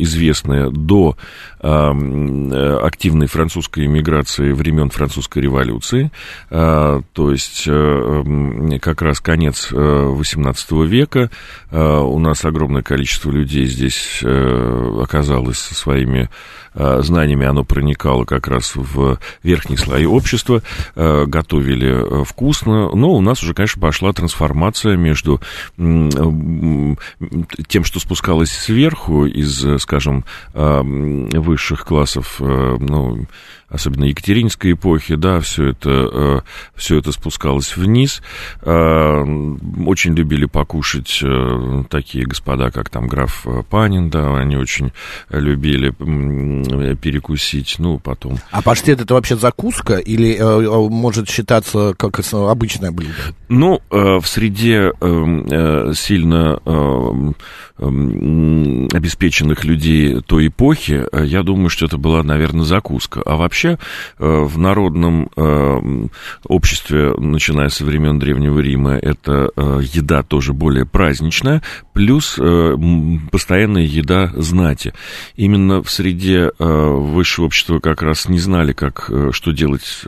известны 0.00 0.70
до 0.70 1.16
активной 1.60 3.26
французской 3.26 3.84
иммиграции 3.86 4.52
времен 4.52 4.88
французской 4.90 5.40
революции 5.40 6.10
а, 6.50 7.02
то 7.12 7.30
есть 7.30 7.64
э, 7.66 8.78
как 8.80 9.02
раз 9.02 9.20
конец 9.20 9.70
XVIII 9.72 10.84
э, 10.84 10.86
века. 10.86 11.30
А, 11.70 12.02
у 12.02 12.18
нас 12.18 12.44
огромное 12.44 12.82
количество 12.82 13.30
людей 13.30 13.66
здесь 13.66 14.20
э, 14.22 15.00
оказалось 15.02 15.58
со 15.58 15.74
своими 15.74 16.28
знаниями, 16.72 17.46
оно 17.46 17.64
проникало 17.64 18.24
как 18.24 18.46
раз 18.46 18.76
в 18.76 19.18
верхние 19.42 19.76
слои 19.76 20.06
общества, 20.06 20.62
готовили 20.94 22.22
вкусно, 22.24 22.94
но 22.94 23.10
у 23.10 23.20
нас 23.20 23.42
уже, 23.42 23.54
конечно, 23.54 23.82
пошла 23.82 24.12
трансформация 24.12 24.96
между 24.96 25.40
тем, 27.68 27.84
что 27.84 28.00
спускалось 28.00 28.50
сверху 28.50 29.26
из, 29.26 29.64
скажем, 29.82 30.24
высших 30.54 31.84
классов, 31.84 32.36
ну, 32.40 33.26
особенно 33.70 34.04
Екатеринской 34.04 34.72
эпохи, 34.72 35.14
да, 35.14 35.40
все 35.40 35.68
это, 35.68 35.90
э, 35.90 36.40
все 36.74 36.98
это 36.98 37.12
спускалось 37.12 37.76
вниз. 37.76 38.20
Э, 38.62 39.22
очень 39.86 40.14
любили 40.14 40.46
покушать 40.46 41.20
э, 41.22 41.84
такие 41.88 42.26
господа, 42.26 42.70
как 42.70 42.90
там 42.90 43.06
граф 43.06 43.46
Панин, 43.70 44.10
да, 44.10 44.36
они 44.36 44.56
очень 44.56 44.92
любили 45.30 45.90
перекусить, 46.96 47.76
ну, 47.78 47.98
потом... 47.98 48.38
А 48.50 48.60
паштет 48.62 49.00
это 49.00 49.14
вообще 49.14 49.36
закуска 49.36 49.98
или 49.98 50.38
может 50.90 51.28
считаться 51.28 51.94
как 51.96 52.20
обычное 52.32 52.90
блюдо? 52.90 53.14
Ну, 53.48 53.80
в 53.90 54.24
среде 54.24 54.92
сильно 55.94 56.60
обеспеченных 57.78 59.64
людей 59.64 60.20
той 60.20 60.48
эпохи, 60.48 61.04
я 61.24 61.42
думаю, 61.42 61.70
что 61.70 61.86
это 61.86 61.96
была, 61.98 62.22
наверное, 62.22 62.64
закуска. 62.64 63.22
А 63.24 63.36
вообще 63.36 63.59
вообще 63.60 63.78
э, 64.18 64.26
в 64.26 64.58
народном 64.58 65.30
э, 65.36 66.08
обществе, 66.44 67.14
начиная 67.18 67.68
со 67.68 67.84
времен 67.84 68.18
Древнего 68.18 68.60
Рима, 68.60 68.96
это 68.96 69.50
э, 69.54 69.80
еда 69.92 70.22
тоже 70.22 70.52
более 70.52 70.86
праздничная, 70.86 71.62
плюс 71.92 72.38
постоянная 73.30 73.82
еда 73.82 74.32
знати. 74.36 74.92
Именно 75.36 75.82
в 75.82 75.90
среде 75.90 76.50
высшего 76.58 77.46
общества 77.46 77.78
как 77.80 78.02
раз 78.02 78.28
не 78.28 78.38
знали, 78.38 78.72
как, 78.72 79.10
что 79.32 79.52
делать 79.52 80.04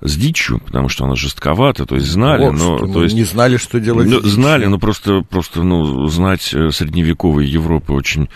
с 0.00 0.16
дичью, 0.16 0.60
потому 0.60 0.88
что 0.88 1.04
она 1.04 1.14
жестковата, 1.14 1.86
то 1.86 1.94
есть 1.94 2.06
знали, 2.06 2.46
вот, 2.48 2.54
но... 2.54 2.92
То 2.92 3.02
есть, 3.02 3.14
не 3.14 3.24
знали, 3.24 3.56
что 3.56 3.80
делать 3.80 4.08
ну, 4.08 4.20
Знали, 4.20 4.66
но 4.66 4.78
просто, 4.78 5.22
просто, 5.28 5.62
ну, 5.62 6.06
знать 6.08 6.52
э, 6.54 6.70
средневековой 6.70 7.46
Европы 7.46 7.92
очень, 7.92 8.28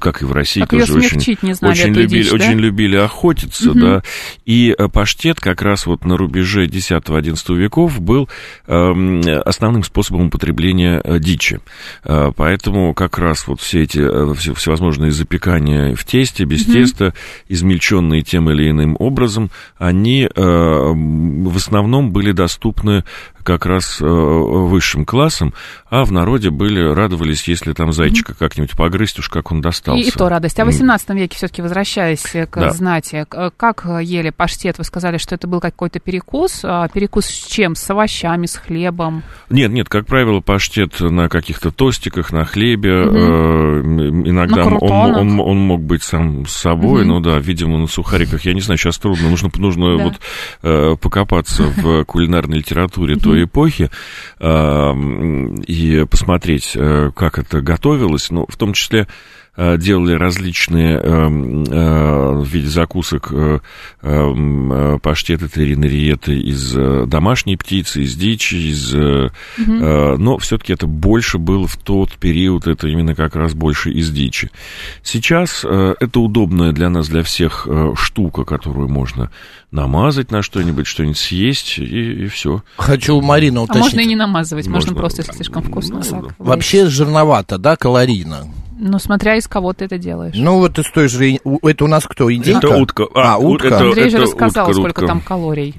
как 0.00 0.22
и 0.22 0.24
в 0.24 0.32
России 0.32 0.60
как 0.60 0.70
тоже 0.70 0.94
очень, 0.94 1.36
не 1.42 1.54
знали 1.54 1.72
очень, 1.72 1.92
любили, 1.92 2.22
дичь, 2.22 2.30
да? 2.30 2.36
очень 2.36 2.58
любили 2.58 2.96
охотиться, 2.96 3.70
угу. 3.70 3.78
да, 3.78 4.02
и 4.44 4.74
э, 4.76 4.88
паштет 4.88 5.40
как 5.40 5.62
раз 5.62 5.86
вот 5.86 6.04
на 6.04 6.16
рубеже 6.16 6.66
X-XI 6.66 7.54
веков 7.56 8.00
был 8.00 8.28
э, 8.66 9.40
основным 9.44 9.82
способом 9.84 10.26
употребления 10.26 11.00
э, 11.02 11.18
дичи, 11.18 11.60
э, 12.04 12.32
поэтому 12.36 12.94
как 12.94 13.18
раз 13.18 13.46
вот 13.46 13.60
все 13.60 13.82
эти 13.82 13.98
э, 13.98 14.34
все, 14.34 14.54
всевозможные 14.54 15.10
запекания 15.10 15.94
в 15.94 16.04
тесте, 16.04 16.44
без 16.44 16.62
угу. 16.62 16.72
теста, 16.72 17.14
измельченные 17.48 18.22
тем 18.22 18.50
или 18.50 18.70
иным 18.70 18.96
образом, 18.98 19.50
они 19.78 20.28
э, 20.32 20.85
в 20.92 21.56
основном 21.56 22.12
были 22.12 22.32
доступны 22.32 23.04
как 23.46 23.64
раз 23.64 24.02
э, 24.02 24.04
высшим 24.04 25.04
классом, 25.04 25.54
а 25.88 26.04
в 26.04 26.10
народе 26.10 26.50
были, 26.50 26.80
радовались, 26.80 27.46
если 27.46 27.72
там 27.72 27.92
зайчика 27.92 28.32
mm-hmm. 28.32 28.38
как-нибудь 28.38 28.76
погрызть, 28.76 29.20
уж 29.20 29.28
как 29.28 29.52
он 29.52 29.60
достался. 29.60 30.04
И, 30.04 30.08
и 30.08 30.10
то 30.10 30.28
радость. 30.28 30.58
А 30.58 30.64
в 30.64 30.66
18 30.66 31.10
веке, 31.10 31.36
все-таки 31.36 31.62
возвращаясь 31.62 32.24
к 32.24 32.56
да. 32.56 32.70
знати, 32.70 33.24
как 33.56 33.86
ели 34.02 34.30
паштет? 34.30 34.78
Вы 34.78 34.84
сказали, 34.84 35.18
что 35.18 35.36
это 35.36 35.46
был 35.46 35.60
какой-то 35.60 36.00
перекус. 36.00 36.62
А 36.64 36.88
перекус 36.88 37.26
с 37.26 37.46
чем? 37.46 37.76
С 37.76 37.88
овощами, 37.88 38.46
с 38.46 38.56
хлебом? 38.56 39.22
Нет, 39.48 39.70
нет, 39.70 39.88
как 39.88 40.06
правило, 40.06 40.40
паштет 40.40 41.00
на 41.00 41.28
каких-то 41.28 41.70
тостиках, 41.70 42.32
на 42.32 42.44
хлебе. 42.44 42.90
Mm-hmm. 42.90 44.28
иногда 44.28 44.64
он, 44.64 44.78
он, 44.80 45.40
он 45.40 45.58
мог 45.58 45.82
быть 45.82 46.02
сам 46.02 46.46
с 46.46 46.52
собой, 46.52 47.04
mm-hmm. 47.04 47.06
ну 47.06 47.20
да, 47.20 47.38
видимо, 47.38 47.78
на 47.78 47.86
сухариках. 47.86 48.44
Я 48.44 48.54
не 48.54 48.60
знаю, 48.60 48.76
сейчас 48.76 48.98
трудно. 48.98 49.30
Нужно, 49.30 49.50
нужно 49.54 49.96
да. 49.96 50.04
вот 50.04 50.14
э, 50.62 50.96
покопаться 51.00 51.62
в 51.76 52.04
кулинарной 52.04 52.58
литературе 52.58 53.14
той 53.14 53.35
эпохи 53.44 53.90
и 54.40 56.06
посмотреть, 56.10 56.72
э, 56.74 57.10
как 57.14 57.38
это 57.38 57.60
готовилось, 57.60 58.30
ну, 58.30 58.46
в 58.48 58.56
том 58.56 58.72
числе 58.72 59.06
делали 59.56 60.12
различные 60.14 60.98
эм, 60.98 61.64
э, 61.64 62.30
в 62.34 62.46
виде 62.46 62.68
закусок 62.68 63.32
э, 63.32 64.98
паштеты, 65.02 65.48
теринариеты 65.48 66.38
из 66.38 66.72
домашней 67.08 67.56
птицы, 67.56 68.02
из 68.02 68.16
дичи, 68.16 68.54
из... 68.54 68.94
Угу. 68.94 70.18
Но 70.18 70.38
все-таки 70.38 70.72
это 70.72 70.86
больше 70.86 71.38
было 71.38 71.66
в 71.66 71.76
тот 71.76 72.12
период, 72.12 72.66
это 72.66 72.88
именно 72.88 73.14
как 73.14 73.36
раз 73.36 73.54
больше 73.54 73.90
из 73.90 74.10
дичи. 74.10 74.50
Сейчас 75.02 75.64
это 75.64 76.20
удобная 76.20 76.72
для 76.72 76.88
нас, 76.88 77.08
для 77.08 77.22
всех 77.22 77.66
штука, 77.96 78.44
которую 78.44 78.88
можно 78.88 79.30
намазать 79.70 80.30
на 80.30 80.42
что-нибудь, 80.42 80.86
что-нибудь 80.86 81.18
съесть, 81.18 81.78
и, 81.78 82.24
и 82.24 82.26
все. 82.28 82.62
Хочу 82.76 83.20
Марину 83.20 83.62
уточнить. 83.62 83.82
А 83.82 83.84
можно 83.84 84.00
и 84.00 84.06
не 84.06 84.16
намазывать, 84.16 84.66
можно, 84.66 84.92
можно 84.92 85.00
просто, 85.00 85.22
если 85.22 85.32
слишком 85.32 85.62
вкусно. 85.62 86.02
Ну, 86.10 86.30
Вообще 86.38 86.86
жирновато, 86.86 87.58
да, 87.58 87.76
калорийно? 87.76 88.46
Ну, 88.78 88.98
смотря 88.98 89.36
из 89.36 89.46
кого 89.46 89.72
ты 89.72 89.86
это 89.86 89.98
делаешь. 89.98 90.34
Ну, 90.36 90.58
вот 90.58 90.78
из 90.78 90.90
той 90.90 91.08
же... 91.08 91.38
Это 91.62 91.84
у 91.84 91.88
нас 91.88 92.04
кто, 92.04 92.32
индейка? 92.32 92.66
Это 92.66 92.76
утка. 92.76 93.04
А, 93.14 93.34
а 93.34 93.38
утка. 93.38 93.68
Это, 93.68 93.78
Андрей 93.78 94.06
это 94.06 94.10
же 94.10 94.22
рассказал, 94.24 94.68
утка, 94.68 94.80
сколько 94.80 95.00
утка. 95.00 95.06
там 95.06 95.20
калорий. 95.20 95.74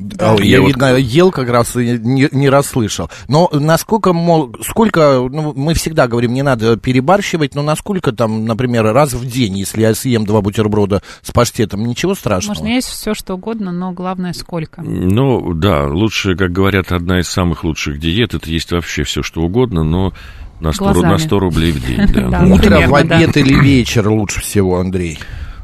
Да, 0.00 0.34
я, 0.38 0.44
я 0.44 0.60
вот... 0.60 0.68
видно, 0.68 0.96
ел 0.96 1.30
как 1.30 1.48
раз 1.50 1.76
и 1.76 1.98
не, 1.98 2.28
не 2.32 2.48
расслышал. 2.48 3.10
Но 3.28 3.50
насколько, 3.52 4.12
мол, 4.12 4.54
сколько, 4.62 5.28
ну, 5.30 5.52
мы 5.54 5.74
всегда 5.74 6.08
говорим, 6.08 6.32
не 6.32 6.42
надо 6.42 6.76
перебарщивать, 6.76 7.54
но 7.54 7.62
насколько 7.62 8.12
там, 8.12 8.46
например, 8.46 8.84
раз 8.84 9.12
в 9.12 9.26
день, 9.26 9.58
если 9.58 9.82
я 9.82 9.94
съем 9.94 10.24
два 10.24 10.40
бутерброда 10.40 11.02
с 11.22 11.30
паштетом, 11.30 11.84
ничего 11.86 12.14
страшного? 12.14 12.54
Можно 12.54 12.74
есть 12.74 12.88
все, 12.88 13.14
что 13.14 13.34
угодно, 13.34 13.72
но 13.72 13.92
главное, 13.92 14.32
сколько. 14.32 14.82
Ну, 14.82 15.52
да, 15.54 15.86
лучше, 15.86 16.34
как 16.34 16.50
говорят, 16.50 16.92
одна 16.92 17.20
из 17.20 17.28
самых 17.28 17.64
лучших 17.64 18.00
диет, 18.00 18.34
это 18.34 18.48
есть 18.50 18.72
вообще 18.72 19.04
все, 19.04 19.22
что 19.22 19.42
угодно, 19.42 19.84
но 19.84 20.14
на 20.60 20.72
100, 20.72 21.02
на 21.02 21.18
100 21.18 21.38
рублей 21.38 21.72
в 21.72 21.86
день, 21.86 22.06
да. 22.30 22.44
Утро, 22.44 22.86
в 22.86 22.94
обед 22.94 23.36
или 23.36 23.54
вечер 23.54 24.08
лучше 24.08 24.40
всего, 24.40 24.78
Андрей? 24.78 25.18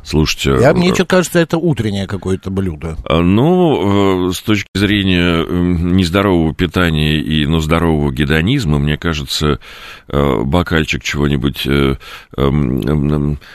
Слушайте... 0.07 0.57
Я, 0.61 0.73
мне 0.73 0.95
что 0.95 1.05
кажется, 1.05 1.41
это 1.41 1.59
утреннее 1.59 2.07
какое-то 2.07 2.49
блюдо. 2.49 2.97
А, 3.05 3.21
ну, 3.23 4.29
э, 4.29 4.33
с 4.33 4.41
точки 4.41 4.69
зрения 4.75 5.45
нездорового 5.45 6.55
питания 6.55 7.19
и, 7.19 7.45
но 7.47 7.59
здорового 7.59 8.13
гедонизма, 8.13 8.79
мне 8.79 8.97
кажется, 8.97 9.59
э, 10.07 10.43
бокальчик 10.45 11.03
чего-нибудь 11.03 11.67
э, 11.67 11.97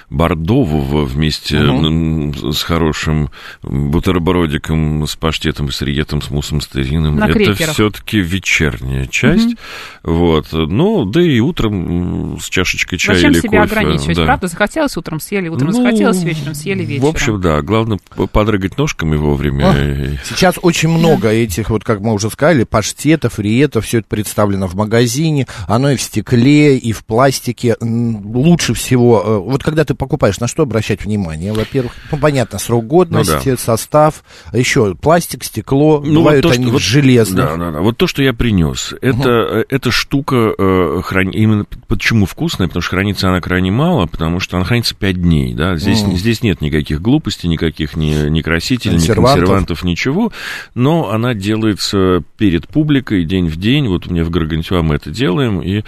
бордового 0.09 1.05
вместе 1.05 1.63
угу. 1.63 2.51
с 2.51 2.63
хорошим 2.63 3.29
бутербродиком, 3.63 5.07
с 5.07 5.15
паштетом, 5.15 5.71
с 5.71 5.81
риетом, 5.81 6.21
с 6.21 6.29
муссом, 6.29 6.59
с 6.59 6.67
терином, 6.67 7.15
На 7.15 7.29
это 7.29 7.53
все-таки 7.53 8.19
вечерняя 8.19 9.05
часть. 9.05 9.55
Угу. 10.03 10.13
Вот. 10.13 10.47
Ну, 10.51 11.05
да 11.05 11.21
и 11.21 11.39
утром 11.39 12.37
с 12.41 12.49
чашечкой 12.49 12.99
чая 12.99 13.15
Зачем 13.15 13.31
или 13.31 13.39
себя 13.39 13.61
кофе. 13.61 13.79
ограничивать? 13.79 14.17
Да. 14.17 14.25
Правда, 14.25 14.47
захотелось 14.47 14.97
утром 14.97 15.21
съели, 15.21 15.47
утром 15.47 15.69
ну, 15.71 15.81
захотелось 15.81 16.21
вечером 16.23 16.40
вечером, 16.41 16.55
съели 16.55 16.83
вечером. 16.83 17.07
В 17.07 17.15
общем, 17.15 17.41
да, 17.41 17.61
главное 17.61 17.99
подрыгать 18.31 18.77
ножками 18.77 19.15
вовремя. 19.15 19.69
О, 19.69 20.17
сейчас 20.25 20.55
очень 20.61 20.89
много 20.89 21.29
этих, 21.29 21.69
вот 21.69 21.83
как 21.83 21.99
мы 22.01 22.13
уже 22.13 22.29
сказали, 22.29 22.63
паштетов, 22.63 23.39
риетов, 23.39 23.85
все 23.85 23.99
это 23.99 24.07
представлено 24.07 24.67
в 24.67 24.75
магазине, 24.75 25.47
оно 25.67 25.91
и 25.91 25.95
в 25.95 26.01
стекле, 26.01 26.77
и 26.77 26.91
в 26.91 27.05
пластике. 27.05 27.75
Лучше 27.79 28.73
всего, 28.73 29.23
э, 29.25 29.37
вот 29.37 29.63
когда 29.63 29.85
ты 29.85 29.93
покупаешь, 29.93 30.39
на 30.39 30.47
что 30.47 30.63
обращать 30.63 31.03
внимание? 31.05 31.53
Во-первых, 31.53 31.93
ну, 32.11 32.17
понятно, 32.17 32.59
срок 32.59 32.87
годности, 32.87 33.49
ну, 33.49 33.51
да. 33.51 33.57
состав, 33.57 34.23
еще 34.53 34.95
пластик, 34.95 35.43
стекло, 35.43 36.01
ну, 36.03 36.19
бывают 36.19 36.43
вот 36.43 36.51
то, 36.51 36.55
они 36.55 36.65
что, 36.65 36.73
вот, 36.73 36.81
железные. 36.81 37.45
Да, 37.45 37.57
да, 37.57 37.71
да. 37.71 37.81
Вот 37.81 37.97
то, 37.97 38.07
что 38.07 38.21
я 38.21 38.33
принес, 38.33 38.93
это, 39.01 39.17
угу. 39.19 39.65
эта 39.69 39.91
штука 39.91 40.53
э, 40.57 41.01
храни... 41.03 41.31
именно 41.33 41.65
почему 41.87 42.25
вкусная, 42.25 42.67
потому 42.67 42.81
что 42.81 42.91
хранится 42.91 43.29
она 43.29 43.41
крайне 43.41 43.71
мало, 43.71 44.05
потому 44.07 44.39
что 44.39 44.57
она 44.57 44.65
хранится 44.65 44.95
5 44.95 45.21
дней, 45.21 45.53
да, 45.53 45.75
здесь, 45.75 46.01
угу. 46.01 46.15
здесь 46.15 46.30
нет 46.41 46.61
никаких 46.61 47.01
глупостей, 47.01 47.47
никаких 47.47 47.95
ни, 47.97 48.29
ни 48.29 48.41
красителей, 48.41 48.95
ни 48.95 49.05
консервантов, 49.05 49.83
ничего, 49.83 50.31
но 50.73 51.11
она 51.11 51.33
делается 51.33 52.23
перед 52.37 52.67
публикой 52.67 53.25
день 53.25 53.47
в 53.47 53.57
день, 53.57 53.87
вот 53.87 54.07
у 54.07 54.11
меня 54.11 54.23
в 54.23 54.29
Гаргантюа 54.29 54.81
мы 54.81 54.95
это 54.95 55.11
делаем, 55.11 55.61
и, 55.61 55.83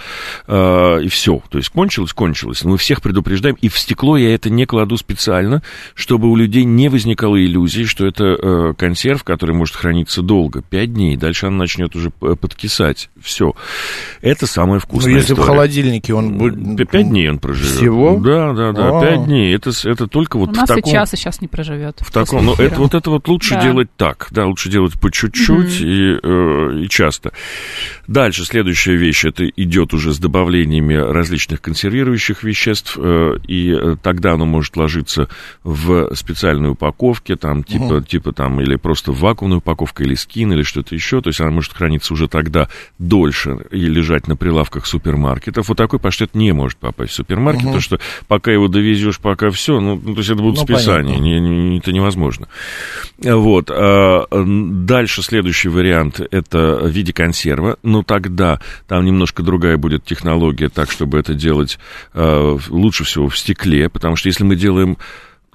э, 0.46 1.02
и 1.02 1.08
все, 1.08 1.42
то 1.48 1.58
есть 1.58 1.70
кончилось, 1.70 2.12
кончилось, 2.12 2.64
мы 2.64 2.76
всех 2.76 3.00
предупреждаем, 3.00 3.56
и 3.60 3.68
в 3.68 3.78
стекло 3.78 4.16
я 4.16 4.34
это 4.34 4.50
не 4.50 4.66
кладу 4.66 4.96
специально, 4.96 5.62
чтобы 5.94 6.30
у 6.30 6.36
людей 6.36 6.64
не 6.64 6.88
возникало 6.88 7.42
иллюзий, 7.42 7.86
что 7.86 8.06
это 8.06 8.24
э, 8.24 8.74
консерв, 8.76 9.24
который 9.24 9.54
может 9.54 9.76
храниться 9.76 10.22
долго, 10.22 10.62
5 10.62 10.92
дней, 10.92 11.16
дальше 11.16 11.46
она 11.46 11.56
начнет 11.58 11.96
уже 11.96 12.10
подкисать, 12.10 13.08
все. 13.20 13.54
Это 14.20 14.46
самое 14.46 14.80
вкусное. 14.80 15.12
Ну, 15.12 15.18
если 15.18 15.32
история. 15.32 15.42
в 15.42 15.46
холодильнике 15.46 16.14
он 16.14 16.38
будет... 16.38 16.90
Пять 16.90 17.08
дней 17.08 17.28
он 17.28 17.38
проживет. 17.38 17.76
Всего? 17.76 18.18
Да, 18.18 18.52
да, 18.52 18.72
да, 18.72 19.00
пять 19.00 19.24
дней. 19.24 19.54
Это, 19.54 19.70
это 19.84 20.06
только 20.06 20.23
вот 20.32 20.50
У 20.50 20.52
нас 20.52 20.68
таком... 20.68 20.90
и 20.90 20.92
часа 20.92 21.16
сейчас 21.16 21.40
не 21.40 21.48
проживет. 21.48 22.00
В 22.00 22.12
таком, 22.12 22.46
но 22.46 22.54
это, 22.54 22.76
вот 22.76 22.94
это 22.94 23.10
вот 23.10 23.28
лучше 23.28 23.54
да. 23.54 23.62
делать 23.62 23.88
так, 23.96 24.28
да, 24.30 24.46
лучше 24.46 24.70
делать 24.70 24.98
по 25.00 25.10
чуть-чуть 25.10 25.80
mm 25.80 25.84
и, 25.84 26.18
э, 26.22 26.84
и 26.84 26.88
часто. 26.88 27.32
Дальше, 28.06 28.44
следующая 28.44 28.96
вещь, 28.96 29.24
это 29.24 29.46
идет 29.48 29.94
уже 29.94 30.12
с 30.12 30.18
добавлениями 30.18 30.94
различных 30.94 31.60
консервирующих 31.60 32.42
веществ, 32.42 32.98
э, 32.98 33.38
и 33.46 33.72
э, 33.72 33.96
тогда 34.02 34.32
оно 34.32 34.44
может 34.44 34.76
ложиться 34.76 35.28
в 35.62 36.14
специальной 36.14 36.70
упаковке, 36.70 37.36
там, 37.36 37.64
типа, 37.64 37.84
mm 37.84 38.04
типа 38.04 38.32
там, 38.32 38.60
или 38.60 38.76
просто 38.76 39.12
в 39.12 39.20
вакуумную 39.20 39.58
упаковку, 39.58 40.02
или 40.02 40.14
скин, 40.14 40.52
или 40.52 40.62
что-то 40.62 40.94
еще, 40.94 41.20
то 41.20 41.28
есть 41.28 41.40
она 41.40 41.50
может 41.50 41.72
храниться 41.72 42.12
уже 42.12 42.28
тогда 42.28 42.68
дольше 42.98 43.58
и 43.70 43.86
лежать 43.86 44.28
на 44.28 44.36
прилавках 44.36 44.86
супермаркетов. 44.86 45.68
Вот 45.68 45.78
такой 45.78 45.98
паштет 45.98 46.34
не 46.34 46.52
может 46.52 46.78
попасть 46.78 47.12
в 47.12 47.14
супермаркет, 47.14 47.62
угу. 47.62 47.68
потому 47.68 47.80
что 47.80 48.00
пока 48.28 48.52
его 48.52 48.68
довезешь, 48.68 49.18
пока 49.18 49.50
все, 49.50 49.80
ну, 49.80 50.00
ну 50.02 50.14
то 50.14 50.20
есть 50.20 50.30
это 50.30 50.42
будет 50.42 50.56
ну, 50.56 50.62
списание, 50.62 51.18
не, 51.18 51.40
не, 51.40 51.78
это 51.78 51.92
невозможно. 51.92 52.48
Вот. 53.18 53.70
А, 53.70 54.26
дальше 54.30 55.22
следующий 55.22 55.68
вариант 55.68 56.20
это 56.30 56.78
в 56.82 56.88
виде 56.88 57.12
консерва, 57.12 57.78
но 57.94 58.02
тогда. 58.02 58.58
Там 58.88 59.04
немножко 59.04 59.44
другая 59.44 59.76
будет 59.76 60.04
технология, 60.04 60.68
так 60.68 60.90
чтобы 60.90 61.16
это 61.16 61.32
делать 61.32 61.78
а, 62.12 62.58
лучше 62.68 63.04
всего 63.04 63.28
в 63.28 63.38
стекле, 63.38 63.88
потому 63.88 64.16
что 64.16 64.28
если 64.28 64.42
мы 64.42 64.56
делаем 64.56 64.98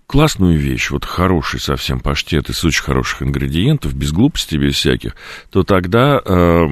классную 0.09 0.57
вещь, 0.57 0.89
вот 0.89 1.05
хороший 1.05 1.59
совсем 1.59 1.99
паштет 1.99 2.49
из 2.49 2.65
очень 2.65 2.81
хороших 2.81 3.21
ингредиентов, 3.21 3.93
без 3.93 4.11
глупостей, 4.11 4.57
без 4.57 4.73
всяких, 4.73 5.15
то 5.51 5.61
тогда 5.61 6.19
э, 6.25 6.65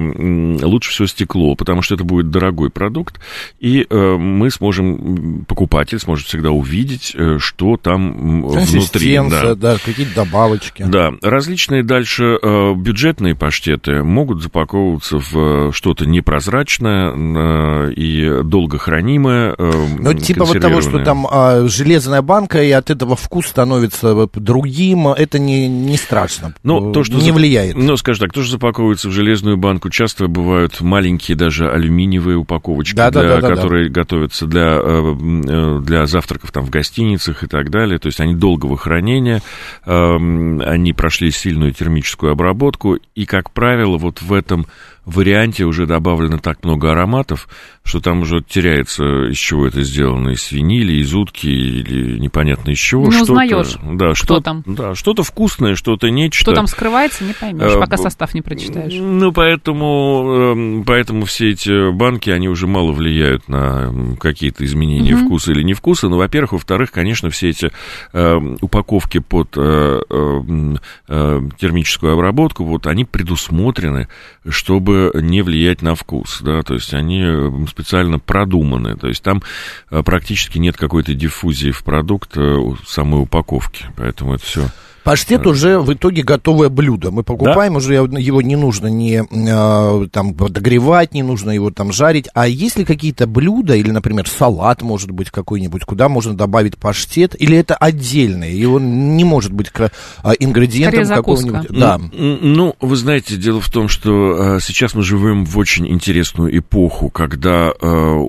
лучше 0.64 0.90
всего 0.90 1.06
стекло, 1.06 1.54
потому 1.54 1.82
что 1.82 1.94
это 1.94 2.02
будет 2.02 2.30
дорогой 2.30 2.68
продукт, 2.68 3.20
и 3.60 3.86
э, 3.88 4.16
мы 4.16 4.50
сможем, 4.50 5.44
покупатель 5.46 6.00
сможет 6.00 6.26
всегда 6.26 6.50
увидеть, 6.50 7.12
э, 7.14 7.38
что 7.38 7.76
там 7.76 8.42
внутри. 8.44 9.20
Да, 9.30 9.54
да 9.54 9.76
какие-то 9.84 10.16
добавочки. 10.16 10.82
Да, 10.82 11.12
различные 11.22 11.84
дальше 11.84 12.38
э, 12.42 12.74
бюджетные 12.74 13.36
паштеты 13.36 14.02
могут 14.02 14.42
запаковываться 14.42 15.18
в 15.18 15.72
что-то 15.72 16.06
непрозрачное 16.06 17.12
э, 17.14 17.92
и 17.92 18.42
долго 18.42 18.78
хранимое. 18.78 19.54
Э, 19.56 19.86
ну, 19.96 20.12
типа 20.14 20.44
вот 20.44 20.60
того, 20.60 20.80
что 20.80 21.04
там 21.04 21.24
э, 21.30 21.68
железная 21.68 22.22
банка, 22.22 22.60
и 22.64 22.72
от 22.72 22.90
этого 22.90 23.14
вкус 23.28 23.46
становится 23.46 24.26
другим, 24.32 25.08
это 25.08 25.38
не, 25.38 25.68
не 25.68 25.98
страшно, 25.98 26.54
ну, 26.62 26.92
то, 26.92 27.04
что 27.04 27.16
не 27.16 27.30
влияет. 27.30 27.76
Ну, 27.76 27.94
скажем 27.98 28.22
так, 28.26 28.32
то, 28.32 28.42
что 28.42 28.52
запаковывается 28.52 29.10
в 29.10 29.12
железную 29.12 29.58
банку, 29.58 29.90
часто 29.90 30.28
бывают 30.28 30.80
маленькие 30.80 31.36
даже 31.36 31.70
алюминиевые 31.70 32.38
упаковочки, 32.38 32.96
да, 32.96 33.10
для, 33.10 33.22
да, 33.22 33.40
да, 33.42 33.48
которые 33.48 33.90
да. 33.90 34.00
готовятся 34.00 34.46
для, 34.46 34.80
э, 34.82 35.14
э, 35.46 35.80
для 35.84 36.06
завтраков 36.06 36.52
там, 36.52 36.64
в 36.64 36.70
гостиницах 36.70 37.44
и 37.44 37.46
так 37.46 37.70
далее. 37.70 37.98
То 37.98 38.06
есть 38.06 38.18
они 38.20 38.34
долгого 38.34 38.78
хранения, 38.78 39.42
эм, 39.84 40.62
они 40.64 40.94
прошли 40.94 41.30
сильную 41.30 41.74
термическую 41.74 42.32
обработку, 42.32 42.96
и, 43.14 43.26
как 43.26 43.50
правило, 43.50 43.98
вот 43.98 44.22
в 44.22 44.32
этом 44.32 44.66
варианте 45.16 45.64
уже 45.64 45.86
добавлено 45.86 46.38
так 46.38 46.64
много 46.64 46.92
ароматов, 46.92 47.48
что 47.84 48.00
там 48.00 48.22
уже 48.22 48.42
теряется, 48.42 49.30
из 49.30 49.36
чего 49.36 49.66
это 49.66 49.82
сделано, 49.82 50.30
из 50.30 50.42
свинили, 50.42 50.94
из 50.94 51.14
утки 51.14 51.46
или 51.46 52.18
непонятно 52.18 52.70
из 52.70 52.78
чего. 52.78 53.06
Не 53.06 53.12
что 53.12 53.22
узнаешь, 53.22 53.76
да, 53.82 54.14
что, 54.14 54.40
там. 54.40 54.62
Да, 54.66 54.94
что-то 54.94 55.22
вкусное, 55.22 55.74
что-то 55.74 56.08
нечто. 56.10 56.42
Что 56.42 56.54
там 56.54 56.66
скрывается, 56.66 57.24
не 57.24 57.32
поймешь, 57.32 57.72
а, 57.74 57.80
пока 57.80 57.96
состав 57.96 58.34
не 58.34 58.42
прочитаешь. 58.42 58.92
Ну, 58.94 59.32
поэтому, 59.32 60.52
эм, 60.52 60.84
поэтому 60.84 61.24
все 61.24 61.50
эти 61.50 61.90
банки, 61.92 62.30
они 62.30 62.48
уже 62.48 62.66
мало 62.66 62.92
влияют 62.92 63.48
на 63.48 63.92
какие-то 64.20 64.64
изменения 64.64 65.14
угу. 65.14 65.26
вкуса 65.26 65.52
или 65.52 65.62
невкуса. 65.62 66.08
Ну, 66.08 66.18
во-первых, 66.18 66.52
во-вторых, 66.52 66.90
конечно, 66.90 67.30
все 67.30 67.48
эти 67.50 67.70
э, 68.12 68.34
упаковки 68.60 69.18
под 69.18 69.56
э, 69.56 70.00
э, 70.10 70.74
э, 71.08 71.40
термическую 71.58 72.12
обработку, 72.12 72.64
вот 72.64 72.86
они 72.86 73.04
предусмотрены, 73.04 74.08
чтобы 74.46 74.97
не 75.14 75.42
влиять 75.42 75.82
на 75.82 75.94
вкус, 75.94 76.40
да, 76.42 76.62
то 76.62 76.74
есть 76.74 76.94
они 76.94 77.22
специально 77.68 78.18
продуманы. 78.18 78.96
То 78.96 79.08
есть 79.08 79.22
там 79.22 79.42
э, 79.90 80.02
практически 80.02 80.58
нет 80.58 80.76
какой-то 80.76 81.14
диффузии 81.14 81.70
в 81.70 81.82
продукт 81.82 82.36
э, 82.36 82.56
самой 82.86 83.22
упаковки. 83.22 83.86
Поэтому 83.96 84.34
это 84.34 84.44
все 84.44 84.68
Паштет 85.08 85.46
уже 85.46 85.78
в 85.78 85.90
итоге 85.94 86.22
готовое 86.22 86.68
блюдо. 86.68 87.10
Мы 87.10 87.22
покупаем 87.22 87.72
да? 87.72 87.78
уже 87.78 87.94
его 87.94 88.42
не 88.42 88.56
нужно 88.56 88.88
не 88.88 89.24
э, 89.24 90.08
там 90.08 90.34
подогревать, 90.34 91.14
не 91.14 91.22
нужно 91.22 91.50
его 91.50 91.70
там 91.70 91.92
жарить. 91.92 92.28
А 92.34 92.46
есть 92.46 92.76
ли 92.76 92.84
какие-то 92.84 93.26
блюда 93.26 93.74
или, 93.74 93.90
например, 93.90 94.28
салат 94.28 94.82
может 94.82 95.10
быть 95.10 95.30
какой-нибудь, 95.30 95.84
куда 95.86 96.10
можно 96.10 96.34
добавить 96.34 96.76
паштет? 96.76 97.34
Или 97.40 97.56
это 97.56 97.74
отдельное? 97.74 98.50
И 98.50 98.62
он 98.66 99.16
не 99.16 99.24
может 99.24 99.50
быть 99.50 99.72
а, 99.78 100.32
ингредиентом 100.38 101.06
какого-нибудь. 101.06 101.68
Да. 101.70 101.98
Ну, 102.12 102.76
вы 102.78 102.96
знаете, 102.96 103.36
дело 103.36 103.62
в 103.62 103.70
том, 103.70 103.88
что 103.88 104.56
э, 104.56 104.60
сейчас 104.60 104.92
мы 104.92 105.02
живем 105.02 105.46
в 105.46 105.56
очень 105.56 105.88
интересную 105.88 106.58
эпоху, 106.58 107.08
когда 107.08 107.72
э, 107.80 108.26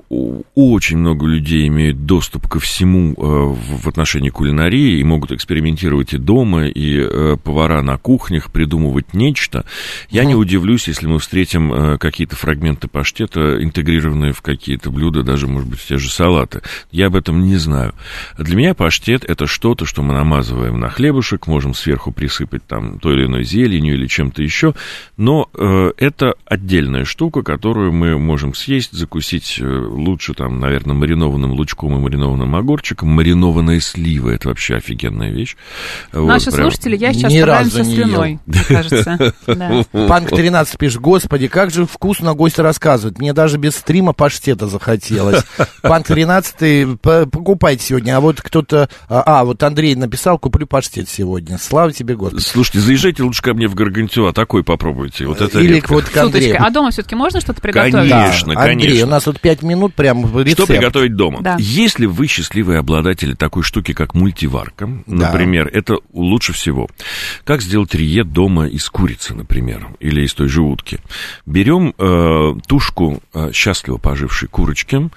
очень 0.54 0.98
много 0.98 1.26
людей 1.26 1.66
имеют 1.68 2.06
доступ 2.06 2.48
ко 2.48 2.60
всему 2.60 3.12
э, 3.12 3.14
в 3.16 3.88
отношении 3.88 4.30
кулинарии 4.30 4.98
и 4.98 5.04
могут 5.04 5.32
экспериментировать 5.32 6.12
и 6.12 6.18
дома, 6.18 6.66
и 6.66 6.98
э, 7.00 7.36
повара 7.42 7.82
на 7.82 7.98
кухнях 7.98 8.50
придумывать 8.50 9.14
нечто, 9.14 9.64
я 10.10 10.24
не 10.24 10.34
удивлюсь, 10.34 10.88
если 10.88 11.06
мы 11.06 11.18
встретим 11.18 11.72
э, 11.72 11.98
какие-то 11.98 12.36
фрагменты 12.36 12.88
паштета, 12.88 13.62
интегрированные 13.62 14.32
в 14.32 14.42
какие-то 14.42 14.90
блюда, 14.90 15.22
даже, 15.22 15.46
может 15.46 15.68
быть, 15.68 15.80
в 15.80 15.86
те 15.86 15.98
же 15.98 16.10
салаты. 16.10 16.62
Я 16.90 17.06
об 17.06 17.16
этом 17.16 17.42
не 17.42 17.56
знаю. 17.56 17.94
Для 18.38 18.56
меня 18.56 18.74
паштет 18.74 19.24
это 19.24 19.46
что-то, 19.46 19.86
что 19.86 20.02
мы 20.02 20.14
намазываем 20.14 20.78
на 20.78 20.88
хлебушек, 20.88 21.46
можем 21.46 21.74
сверху 21.74 22.12
присыпать 22.12 22.66
там 22.66 22.98
той 22.98 23.14
или 23.14 23.26
иной 23.26 23.44
зеленью 23.44 23.94
или 23.94 24.06
чем-то 24.06 24.42
еще, 24.42 24.74
но 25.16 25.48
это 25.96 26.34
отдельная 26.44 27.04
штука, 27.04 27.42
которую 27.42 27.92
мы 27.92 28.18
можем 28.18 28.54
съесть, 28.54 28.92
закусить 28.92 29.58
э, 29.60 29.64
лучше 30.20 30.34
там, 30.34 30.60
наверное, 30.60 30.94
маринованным 30.94 31.52
лучком 31.52 31.96
и 31.96 31.98
маринованным 31.98 32.54
огурчиком. 32.54 33.08
Маринованные 33.08 33.80
сливы 33.80 34.34
это 34.34 34.48
вообще 34.48 34.76
офигенная 34.76 35.30
вещь. 35.30 35.56
Наши 36.12 36.50
прям... 36.50 36.70
слушатели, 36.70 36.94
я 36.94 37.14
сейчас 37.14 37.32
Ни 37.32 37.38
разу 37.38 37.70
со 37.70 37.84
слюной, 37.84 38.38
мне 38.44 38.60
кажется. 38.68 39.34
Панк 39.92 40.28
13 40.28 40.78
пишет, 40.78 41.00
господи, 41.00 41.48
как 41.48 41.70
же 41.70 41.86
вкусно 41.86 42.34
гость 42.34 42.58
рассказывает. 42.58 43.18
Мне 43.18 43.32
даже 43.32 43.56
без 43.56 43.76
стрима 43.76 44.12
паштета 44.12 44.66
захотелось. 44.66 45.42
Панк 45.82 46.06
13 46.06 47.00
покупайте 47.00 47.82
сегодня. 47.82 48.18
А 48.18 48.20
вот 48.20 48.42
кто-то... 48.42 48.90
А, 49.08 49.22
а, 49.40 49.44
вот 49.44 49.62
Андрей 49.62 49.94
написал, 49.94 50.38
куплю 50.38 50.66
паштет 50.66 51.08
сегодня. 51.08 51.56
Слава 51.56 51.92
тебе, 51.92 52.14
Господи. 52.14 52.42
Слушайте, 52.42 52.80
заезжайте 52.80 53.22
лучше 53.22 53.40
ко 53.40 53.54
мне 53.54 53.68
в 53.68 53.74
Гаргантюа, 53.74 54.34
такой 54.34 54.64
попробуйте. 54.64 55.24
Вот 55.24 55.40
это 55.40 55.60
Или 55.60 55.76
редко. 55.76 55.94
вот 55.94 56.04
к 56.04 56.16
Андрею. 56.18 56.56
А 56.60 56.68
дома 56.68 56.90
все-таки 56.90 57.14
можно 57.14 57.40
что-то 57.40 57.62
приготовить? 57.62 58.10
Конечно, 58.10 58.52
да. 58.54 58.60
Андрей, 58.60 58.88
конечно. 58.88 59.06
у 59.06 59.10
нас 59.10 59.26
вот 59.26 59.40
5 59.40 59.62
минут 59.62 59.94
прям 59.94 60.09
рецепт. 60.14 60.64
Что 60.64 60.66
приготовить 60.66 61.14
дома? 61.16 61.40
Да. 61.40 61.56
Если 61.58 62.06
вы 62.06 62.26
счастливый 62.26 62.78
обладатель 62.78 63.36
такой 63.36 63.62
штуки, 63.62 63.92
как 63.92 64.14
мультиварка, 64.14 64.86
да. 65.06 65.26
например, 65.30 65.68
это 65.72 65.98
лучше 66.12 66.52
всего. 66.52 66.88
Как 67.44 67.62
сделать 67.62 67.94
рие 67.94 68.24
дома 68.24 68.66
из 68.66 68.88
курицы, 68.88 69.34
например, 69.34 69.88
или 70.00 70.22
из 70.22 70.34
той 70.34 70.48
же 70.48 70.62
утки? 70.62 70.98
Берем 71.46 71.94
э, 71.98 72.54
тушку 72.66 73.22
э, 73.34 73.50
счастливо 73.52 73.98
пожившей 73.98 74.48
курочки, 74.48 75.10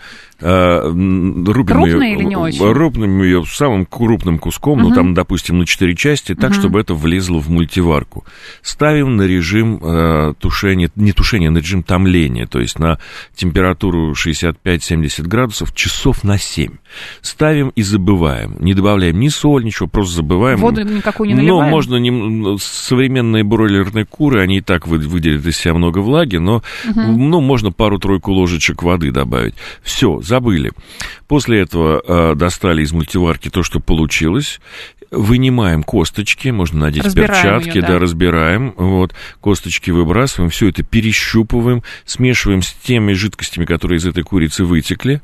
рубим 0.43 1.65
Крупные 1.65 2.11
ее, 2.11 2.17
или 2.17 2.23
не 2.23 2.35
очень? 2.35 2.63
Рубим 2.63 3.21
ее 3.21 3.43
самым 3.45 3.85
крупным 3.85 4.39
куском, 4.39 4.79
ну, 4.79 4.93
там, 4.93 5.13
допустим, 5.13 5.59
на 5.59 5.65
4 5.65 5.95
части, 5.95 6.35
так, 6.35 6.53
чтобы 6.53 6.79
это 6.79 6.93
влезло 6.93 7.39
в 7.39 7.49
мультиварку. 7.49 8.25
Ставим 8.61 9.15
на 9.15 9.23
режим 9.23 9.79
э, 9.81 10.33
тушения, 10.39 10.89
не 10.95 11.11
тушения, 11.13 11.49
на 11.49 11.59
режим 11.59 11.83
томления, 11.83 12.45
то 12.45 12.59
есть 12.59 12.79
на 12.79 12.99
температуру 13.35 14.13
65-70 14.13 15.23
градусов 15.23 15.73
часов 15.73 16.23
на 16.23 16.37
7. 16.37 16.73
Ставим 17.21 17.69
и 17.69 17.81
забываем. 17.81 18.55
Не 18.59 18.73
добавляем 18.73 19.19
ни 19.19 19.29
соль, 19.29 19.63
ничего, 19.63 19.87
просто 19.87 20.17
забываем. 20.17 20.59
Воду 20.59 20.83
никакую 20.83 21.29
не 21.29 21.35
Но 21.35 21.41
наливаем? 21.41 21.71
можно 21.71 21.95
нем- 21.95 22.57
современные 22.59 23.43
бройлерные 23.43 24.05
куры, 24.05 24.41
они 24.41 24.57
и 24.57 24.61
так 24.61 24.87
вы- 24.87 24.97
выделят 24.97 25.45
из 25.45 25.57
себя 25.57 25.73
много 25.73 25.99
влаги, 25.99 26.37
но 26.37 26.61
ну, 26.95 27.41
можно 27.41 27.71
пару-тройку 27.71 28.31
ложечек 28.31 28.83
воды 28.83 29.11
добавить. 29.11 29.55
Все, 29.81 30.21
забыли. 30.33 30.71
После 31.27 31.61
этого 31.61 32.01
э, 32.05 32.35
достали 32.35 32.81
из 32.81 32.91
мультиварки 32.91 33.49
то, 33.49 33.61
что 33.61 33.79
получилось. 33.79 34.59
Вынимаем 35.11 35.83
косточки, 35.83 36.47
можно 36.47 36.79
надеть 36.79 37.05
Разбираем 37.05 37.29
перчатки, 37.29 37.77
её, 37.77 37.81
да. 37.81 37.87
да. 37.89 37.99
разбираем, 37.99 38.73
вот, 38.75 39.13
косточки 39.41 39.91
выбрасываем, 39.91 40.49
все 40.49 40.69
это 40.69 40.81
перещупываем, 40.81 41.83
смешиваем 42.03 42.63
с 42.63 42.73
теми 42.73 43.13
жидкостями, 43.13 43.65
которые 43.65 43.99
из 43.99 44.07
этой 44.07 44.23
курицы 44.23 44.63
вытекли, 44.63 45.21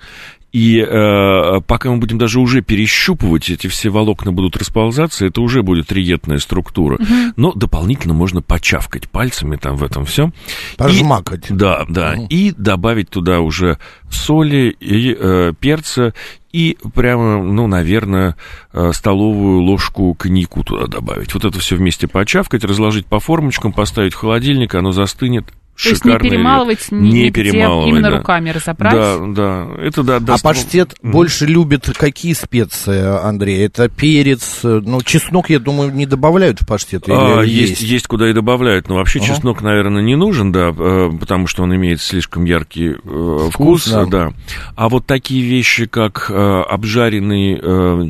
и 0.52 0.80
э, 0.80 1.62
пока 1.68 1.92
мы 1.92 1.98
будем 1.98 2.18
даже 2.18 2.40
уже 2.40 2.62
перещупывать, 2.62 3.50
эти 3.50 3.68
все 3.68 3.90
волокна 3.90 4.32
будут 4.32 4.58
расползаться, 4.58 5.26
это 5.26 5.42
уже 5.42 5.62
будет 5.62 5.88
триетная 5.88 6.40
структура. 6.40 6.98
Но 7.36 7.52
дополнительно 7.54 8.14
можно 8.14 8.42
почавкать 8.42 9.10
пальцами 9.10 9.58
там 9.58 9.76
в 9.76 9.84
этом 9.84 10.06
все. 10.06 10.32
Пожмакать. 10.78 11.46
Да, 11.50 11.86
да. 11.88 12.16
И 12.30 12.52
добавить 12.52 13.10
туда 13.10 13.42
уже 13.42 13.78
соли 14.10 14.76
и 14.80 15.16
э, 15.18 15.54
перца. 15.60 16.14
И 16.52 16.78
прямо, 16.96 17.44
ну, 17.44 17.68
наверное, 17.68 18.36
э, 18.74 18.92
столовую 18.92 19.62
ложку 19.62 20.16
коньяку 20.16 20.64
туда 20.64 20.88
добавить. 20.88 21.36
Вот 21.36 21.46
это 21.46 21.60
все 21.60 21.76
вместе 21.76 22.08
почавкать, 22.08 22.64
разложить 22.64 23.06
по 23.06 23.20
формочкам, 23.20 23.72
поставить 23.72 24.14
в 24.14 24.18
холодильник, 24.18 24.74
оно 24.74 24.92
застынет. 24.92 25.46
То 25.82 25.90
есть 25.90 26.04
не 26.04 26.18
перемалывать, 26.18 26.92
не 26.92 27.24
нигде, 27.24 27.44
перемалывать, 27.44 27.88
именно 27.88 28.12
да. 28.12 28.18
руками 28.18 28.50
разобрать? 28.50 28.94
Да, 28.94 29.18
да. 29.28 29.68
Это 29.82 30.04
да, 30.04 30.16
А 30.18 30.20
даст- 30.20 30.44
паштет 30.44 30.96
больше 31.02 31.46
любит 31.46 31.90
какие 31.98 32.34
специи, 32.34 33.02
Андрей? 33.26 33.66
Это 33.66 33.88
перец, 33.88 34.60
э, 34.64 34.82
ну, 34.84 35.02
чеснок, 35.02 35.50
я 35.50 35.60
думаю, 35.60 35.94
не 35.94 36.06
добавляют 36.06 36.62
в 36.62 36.68
паштет? 36.68 37.08
Или 37.08 37.16
А, 37.16 37.42
есть? 37.44 37.70
есть, 37.70 37.82
есть 37.82 38.08
куда 38.08 38.30
и 38.30 38.34
добавляют, 38.34 38.90
но 38.90 38.96
вообще 38.96 39.20
Ага. 39.20 39.30
чеснок, 39.30 39.62
наверное, 39.62 40.02
не 40.02 40.16
нужен, 40.16 40.52
да, 40.52 40.74
э, 40.78 41.12
потому 41.18 41.48
что 41.48 41.64
он 41.64 41.74
имеет 41.76 42.02
слишком 42.02 42.44
яркий 42.44 42.96
э, 43.02 43.50
вкус, 43.52 43.88
да. 43.88 44.06
да. 44.06 44.34
А 44.76 44.90
вот 44.90 45.06
такие 45.06 45.44
вещи, 45.44 45.86
как 45.86 46.28
э, 46.30 46.34
обжаренный 46.70 47.58
э, 47.62 48.04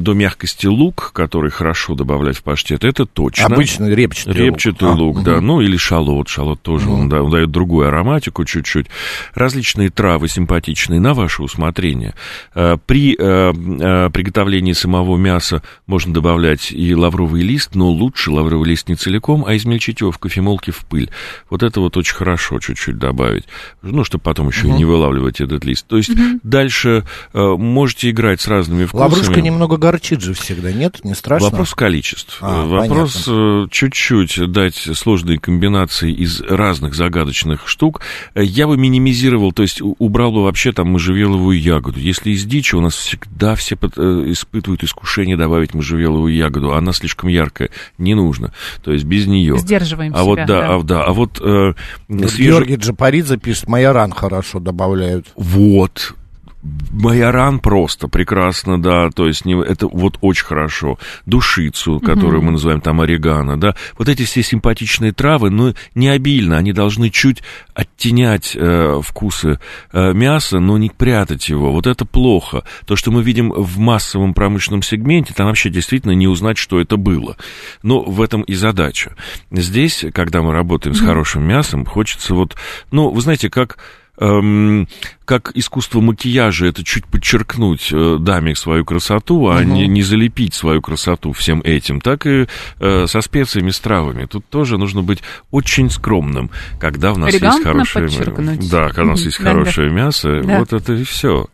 до, 0.00 0.12
мягкости 0.12 0.66
лук, 0.66 1.12
который 1.14 1.50
хорошо 1.50 1.94
добавлять 1.94 2.36
в 2.36 2.42
паштет, 2.42 2.84
это 2.84 3.06
точно. 3.06 3.46
Обычный 3.46 3.94
репчатый 3.94 4.32
лук. 4.32 4.40
Репчатый 4.42 4.88
А, 4.88 4.92
лук, 4.92 5.16
мгм. 5.16 5.24
да, 5.24 5.40
ну 5.40 5.60
или 5.60 5.76
шалот, 5.76 6.28
шалот 6.28 6.49
тоже, 6.56 6.88
он, 6.88 7.08
да, 7.08 7.22
он 7.22 7.30
дает 7.30 7.50
другую 7.50 7.88
ароматику 7.88 8.44
чуть-чуть. 8.44 8.86
Различные 9.34 9.90
травы 9.90 10.28
симпатичные 10.28 11.00
на 11.00 11.14
ваше 11.14 11.42
усмотрение. 11.42 12.14
Э, 12.54 12.76
При 12.86 13.16
э, 13.18 13.52
э, 13.52 14.10
приготовлении 14.10 14.72
самого 14.72 15.16
мяса 15.16 15.62
можно 15.86 16.12
добавлять 16.14 16.72
и 16.72 16.94
лавровый 16.94 17.42
лист, 17.42 17.74
но 17.74 17.88
лучше 17.88 18.30
лавровый 18.30 18.68
лист 18.68 18.88
не 18.88 18.94
целиком, 18.94 19.44
а 19.46 19.56
измельчить 19.56 20.00
его 20.00 20.10
в 20.10 20.18
кофемолке 20.18 20.72
в 20.72 20.84
пыль. 20.86 21.10
Вот 21.48 21.62
это 21.62 21.80
вот 21.80 21.96
очень 21.96 22.14
хорошо 22.14 22.58
чуть-чуть 22.58 22.98
добавить, 22.98 23.44
ну, 23.82 24.04
чтобы 24.04 24.22
потом 24.22 24.48
еще 24.48 24.68
и 24.68 24.72
не 24.72 24.84
вылавливать 24.84 25.40
этот 25.40 25.64
лист. 25.64 25.86
То 25.86 25.96
есть 25.96 26.10
дальше 26.42 27.04
э, 27.32 27.40
можете 27.40 28.10
играть 28.10 28.40
с 28.40 28.48
разными 28.48 28.84
вкусами. 28.84 29.08
Лаврушка 29.08 29.40
немного 29.40 29.76
горчит 29.76 30.20
же 30.20 30.34
всегда, 30.34 30.72
нет? 30.72 31.04
Не 31.04 31.14
страшно? 31.14 31.50
Вопрос 31.50 31.74
количеств. 31.74 32.38
А, 32.40 32.64
Вопрос 32.64 33.24
э, 33.26 33.66
чуть-чуть 33.70 34.50
дать 34.52 34.76
сложные 34.76 35.38
комбинации 35.38 36.12
из 36.12 36.29
разных 36.38 36.94
загадочных 36.94 37.66
штук. 37.66 38.02
Э, 38.34 38.44
Я 38.44 38.66
бы 38.66 38.76
минимизировал, 38.76 39.52
то 39.52 39.62
есть 39.62 39.80
убрал 39.80 40.32
бы 40.32 40.44
вообще 40.44 40.72
там 40.72 40.88
можжевеловую 40.90 41.58
ягоду. 41.58 41.98
Если 41.98 42.30
из 42.32 42.44
дичи 42.44 42.74
у 42.74 42.80
нас 42.80 42.94
всегда 42.94 43.54
все 43.54 43.74
под- 43.76 43.96
э, 43.96 44.24
испытывают 44.32 44.84
искушение 44.84 45.36
добавить 45.38 45.72
можжевеловую 45.74 46.34
ягоду, 46.34 46.74
она 46.74 46.92
слишком 46.92 47.30
яркая, 47.30 47.70
не 47.98 48.14
нужно. 48.14 48.52
То 48.84 48.92
есть 48.92 49.04
без 49.06 49.26
нее. 49.26 49.56
Сдерживаем 49.56 50.12
А 50.14 50.18
себя. 50.18 50.24
вот 50.24 50.38
да, 50.46 50.74
а, 50.74 50.82
да, 50.82 51.04
а 51.04 51.12
вот 51.12 51.40
э, 51.40 51.72
свежий- 52.08 52.44
Георгий 52.44 52.76
Джапаридзе 52.76 53.38
пишет, 53.38 53.66
майоран 53.68 54.12
хорошо 54.12 54.60
добавляют. 54.60 55.26
Вот. 55.36 56.14
Майоран 56.62 57.58
просто 57.58 58.08
прекрасно, 58.08 58.80
да, 58.80 59.08
то 59.10 59.26
есть 59.26 59.46
не, 59.46 59.58
это 59.62 59.86
вот 59.86 60.18
очень 60.20 60.44
хорошо. 60.44 60.98
Душицу, 61.24 62.00
которую 62.00 62.42
мы 62.42 62.52
называем 62.52 62.82
там 62.82 63.00
орегано, 63.00 63.58
да. 63.58 63.74
Вот 63.96 64.08
эти 64.08 64.24
все 64.24 64.42
симпатичные 64.42 65.12
травы, 65.12 65.50
но 65.50 65.74
не 65.94 66.08
обильно, 66.08 66.58
они 66.58 66.72
должны 66.72 67.08
чуть 67.10 67.42
оттенять 67.74 68.54
э, 68.54 69.00
вкусы 69.02 69.58
э, 69.92 70.12
мяса, 70.12 70.58
но 70.60 70.76
не 70.76 70.90
прятать 70.90 71.48
его. 71.48 71.72
Вот 71.72 71.86
это 71.86 72.04
плохо. 72.04 72.64
То, 72.84 72.94
что 72.94 73.10
мы 73.10 73.22
видим 73.22 73.50
в 73.50 73.78
массовом 73.78 74.34
промышленном 74.34 74.82
сегменте, 74.82 75.32
там 75.32 75.46
вообще 75.46 75.70
действительно 75.70 76.12
не 76.12 76.28
узнать, 76.28 76.58
что 76.58 76.78
это 76.78 76.98
было. 76.98 77.36
Но 77.82 78.02
в 78.02 78.20
этом 78.20 78.42
и 78.42 78.54
задача. 78.54 79.16
Здесь, 79.50 80.04
когда 80.12 80.42
мы 80.42 80.52
работаем 80.52 80.94
с 80.94 81.00
хорошим 81.00 81.42
мясом, 81.44 81.86
хочется 81.86 82.34
вот, 82.34 82.56
ну, 82.90 83.08
вы 83.08 83.20
знаете, 83.22 83.48
как 83.48 83.78
эм, 84.20 84.88
как 85.24 85.50
искусство 85.54 86.00
макияжа, 86.00 86.66
это 86.66 86.84
чуть 86.84 87.06
подчеркнуть 87.06 87.88
э, 87.92 88.16
даме 88.20 88.54
свою 88.54 88.84
красоту, 88.84 89.48
а 89.48 89.64
не, 89.64 89.88
не 89.88 90.02
залепить 90.02 90.54
свою 90.54 90.80
красоту 90.82 91.32
всем 91.32 91.60
этим, 91.62 92.00
так 92.00 92.26
и 92.26 92.46
э, 92.78 93.06
со 93.06 93.20
специями, 93.22 93.70
с 93.70 93.80
травами. 93.80 94.26
Тут 94.26 94.46
тоже 94.48 94.78
нужно 94.78 95.02
быть 95.02 95.22
очень 95.50 95.90
скромным, 95.90 96.50
когда 96.78 97.12
у 97.12 97.16
нас 97.16 97.32
есть 97.32 97.42
Элегантно 97.42 97.72
хорошее 97.72 98.06
подчеркнуть. 98.06 98.70
Да, 98.70 98.88
когда 98.88 99.02
у 99.02 99.06
нас 99.06 99.20
есть 99.22 99.38
хорошее 99.38 99.90
мясо, 99.90 100.42
Да. 100.42 100.58
вот 100.60 100.72
это 100.72 100.92
и 100.92 101.04
все. 101.04 101.46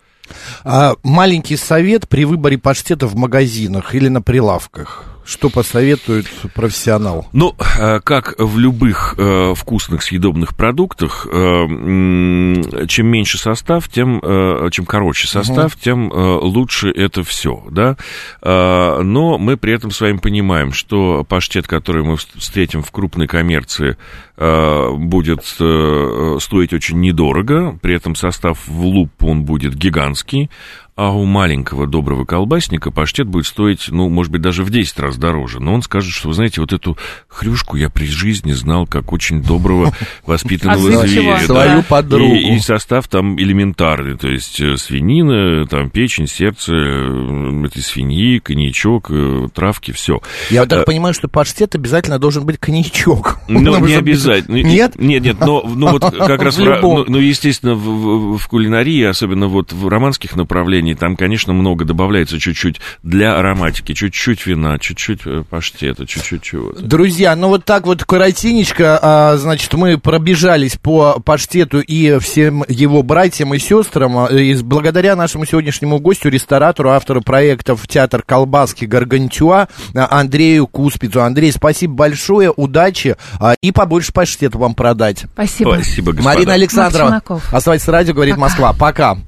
А 0.65 0.95
маленький 1.03 1.57
совет 1.57 2.09
при 2.09 2.25
выборе 2.25 2.59
паштета 2.59 3.07
в 3.07 3.15
магазинах 3.15 3.95
или 3.95 4.09
на 4.09 4.21
прилавках. 4.21 5.16
Что 5.27 5.51
посоветует 5.51 6.27
профессионал? 6.55 7.29
Ну, 7.33 7.57
э, 7.79 7.99
как 8.01 8.37
в 8.39 8.59
любых 8.59 9.17
э, 9.19 9.55
вкусных 9.57 10.05
съедобных 10.05 10.55
продуктах, 10.57 11.27
э, 11.27 11.67
чем 12.87 13.07
меньше 13.09 13.37
состав, 13.37 13.89
тем, 13.89 14.21
чем 14.71 14.87
короче 14.87 15.27
состав, 15.27 15.77
тем 15.77 16.13
э, 16.13 16.39
лучше 16.41 16.91
это 16.91 17.25
все, 17.25 17.65
да. 17.71 17.97
Но 18.43 19.37
мы 19.39 19.57
при 19.57 19.73
этом 19.75 19.91
с 19.91 20.01
вами 20.01 20.19
понимаем, 20.19 20.73
что 20.73 21.25
паштет, 21.25 21.67
который 21.67 22.05
мы 22.05 22.15
вс- 22.15 22.39
встретим 22.39 22.83
в 22.83 22.91
крупной 22.93 23.27
коммерции, 23.27 23.97
будет 24.37 25.45
стоить 25.45 26.73
очень 26.75 27.01
недорого, 27.01 27.79
при 27.83 27.95
этом 27.95 28.15
состав 28.15 28.69
в 28.69 28.85
луп 28.85 29.11
он 29.23 29.45
будет 29.45 29.75
гигантский, 29.75 30.51
а 30.97 31.13
у 31.13 31.27
маленького 31.27 31.87
доброго 31.87 32.25
колбасника 32.25 32.91
паштет 32.91 33.27
будет 33.27 33.47
стоить, 33.47 33.89
ну, 33.91 34.09
может 34.09 34.33
быть, 34.33 34.41
даже 34.41 34.65
в 34.65 34.71
10 34.71 34.99
раз 34.99 35.19
дороже. 35.19 35.61
Но 35.61 35.75
он 35.75 35.83
скажет, 35.83 36.11
что, 36.11 36.29
вы 36.29 36.35
знаете, 36.35 36.63
вот 36.63 36.73
эту 36.73 36.97
хрюшку 37.29 37.77
я 37.77 37.91
при 37.91 38.07
жизни 38.07 38.53
знал 38.53 38.87
как 38.87 39.13
очень 39.13 39.43
доброго, 39.43 39.93
воспитанного 40.27 41.03
А 41.03 41.07
зверя. 41.07 41.39
Свою 41.41 41.83
подругу. 41.83 42.35
И, 42.35 42.59
состав 42.61 43.09
там 43.09 43.39
элементарный, 43.39 44.17
то 44.17 44.27
есть 44.27 44.59
э, 44.59 44.79
свинина, 44.79 45.67
там 45.67 45.91
печень, 45.91 46.27
сердце 46.27 46.73
э, 46.75 47.67
этой 47.67 47.83
свиньи, 47.83 48.39
коньячок, 48.39 49.11
э, 49.11 49.49
травки, 49.53 49.93
все. 49.93 50.23
Я 50.49 50.61
вот 50.61 50.71
так 50.71 50.87
понимаю, 50.87 51.13
что 51.13 51.29
паштет 51.29 51.75
обязательно 51.75 52.19
должен 52.19 52.47
быть 52.47 52.59
коньячок. 52.59 53.39
Ну, 53.49 53.85
не 53.85 53.95
обязательно. 53.95 54.57
Нет? 54.57 54.95
Нет, 54.97 55.23
нет, 55.23 55.41
но, 55.41 55.63
ну, 55.63 55.91
вот 55.91 56.03
как 56.19 56.43
раз, 56.43 56.57
ну, 56.59 57.05
ну, 57.09 57.19
естественно, 57.19 57.75
в 57.75 58.47
кулинарии, 58.49 59.03
особенно 59.03 59.49
вот 59.49 59.73
в 59.73 59.89
романских 59.89 60.37
направлениях, 60.37 60.86
там, 60.95 61.17
конечно, 61.17 61.53
много 61.53 61.85
добавляется 61.85 62.39
чуть-чуть 62.39 62.81
для 63.03 63.37
ароматики, 63.39 63.93
чуть-чуть 63.95 64.47
вина, 64.47 64.79
чуть-чуть 64.79 65.21
э, 65.27 65.43
паштета, 65.49 66.07
чуть-чуть 66.07 66.43
чего-то. 66.43 66.83
Друзья, 66.83 67.35
ну 67.37 67.49
вот 67.49 67.65
так 67.65 67.87
вот 67.87 68.05
коротенечко, 68.05 68.99
а, 69.03 69.37
значит, 69.37 69.73
мы 69.75 69.99
пробежались 69.99 70.77
по 70.77 71.21
паштету 71.21 71.81
и 71.81 72.19
всем 72.19 72.65
его 72.69 73.03
братьям 73.03 73.55
и 73.55 73.59
сестрам. 73.59 74.17
а, 74.19 74.27
И 74.27 74.55
с- 74.55 74.63
благодаря 74.63 75.17
нашему 75.17 75.47
сегодняшнему 75.47 75.99
гостю, 75.99 76.29
ресторатору, 76.29 76.91
автору 76.91 77.23
проектов 77.23 77.87
«Театр 77.89 78.23
колбаски 78.25 78.85
Гаргантюа» 78.85 79.69
а, 79.95 80.21
Андрею 80.21 80.67
Куспицу. 80.67 81.23
Андрей, 81.23 81.53
спасибо 81.53 81.95
большое, 81.95 82.51
удачи 82.51 83.17
а, 83.41 83.55
и 83.61 83.73
побольше 83.73 84.13
паштета 84.13 84.59
вам 84.59 84.75
продать. 84.75 85.25
Спасибо. 85.33 85.75
Спасибо, 85.75 86.13
господа. 86.13 86.35
Марина 86.35 86.53
Александрова. 86.55 87.23
Оставайтесь 87.53 87.87
на 87.87 87.93
радио, 87.93 88.15
говорит 88.15 88.35
Пока. 88.35 88.41
Москва. 88.41 88.73
Пока. 88.73 89.19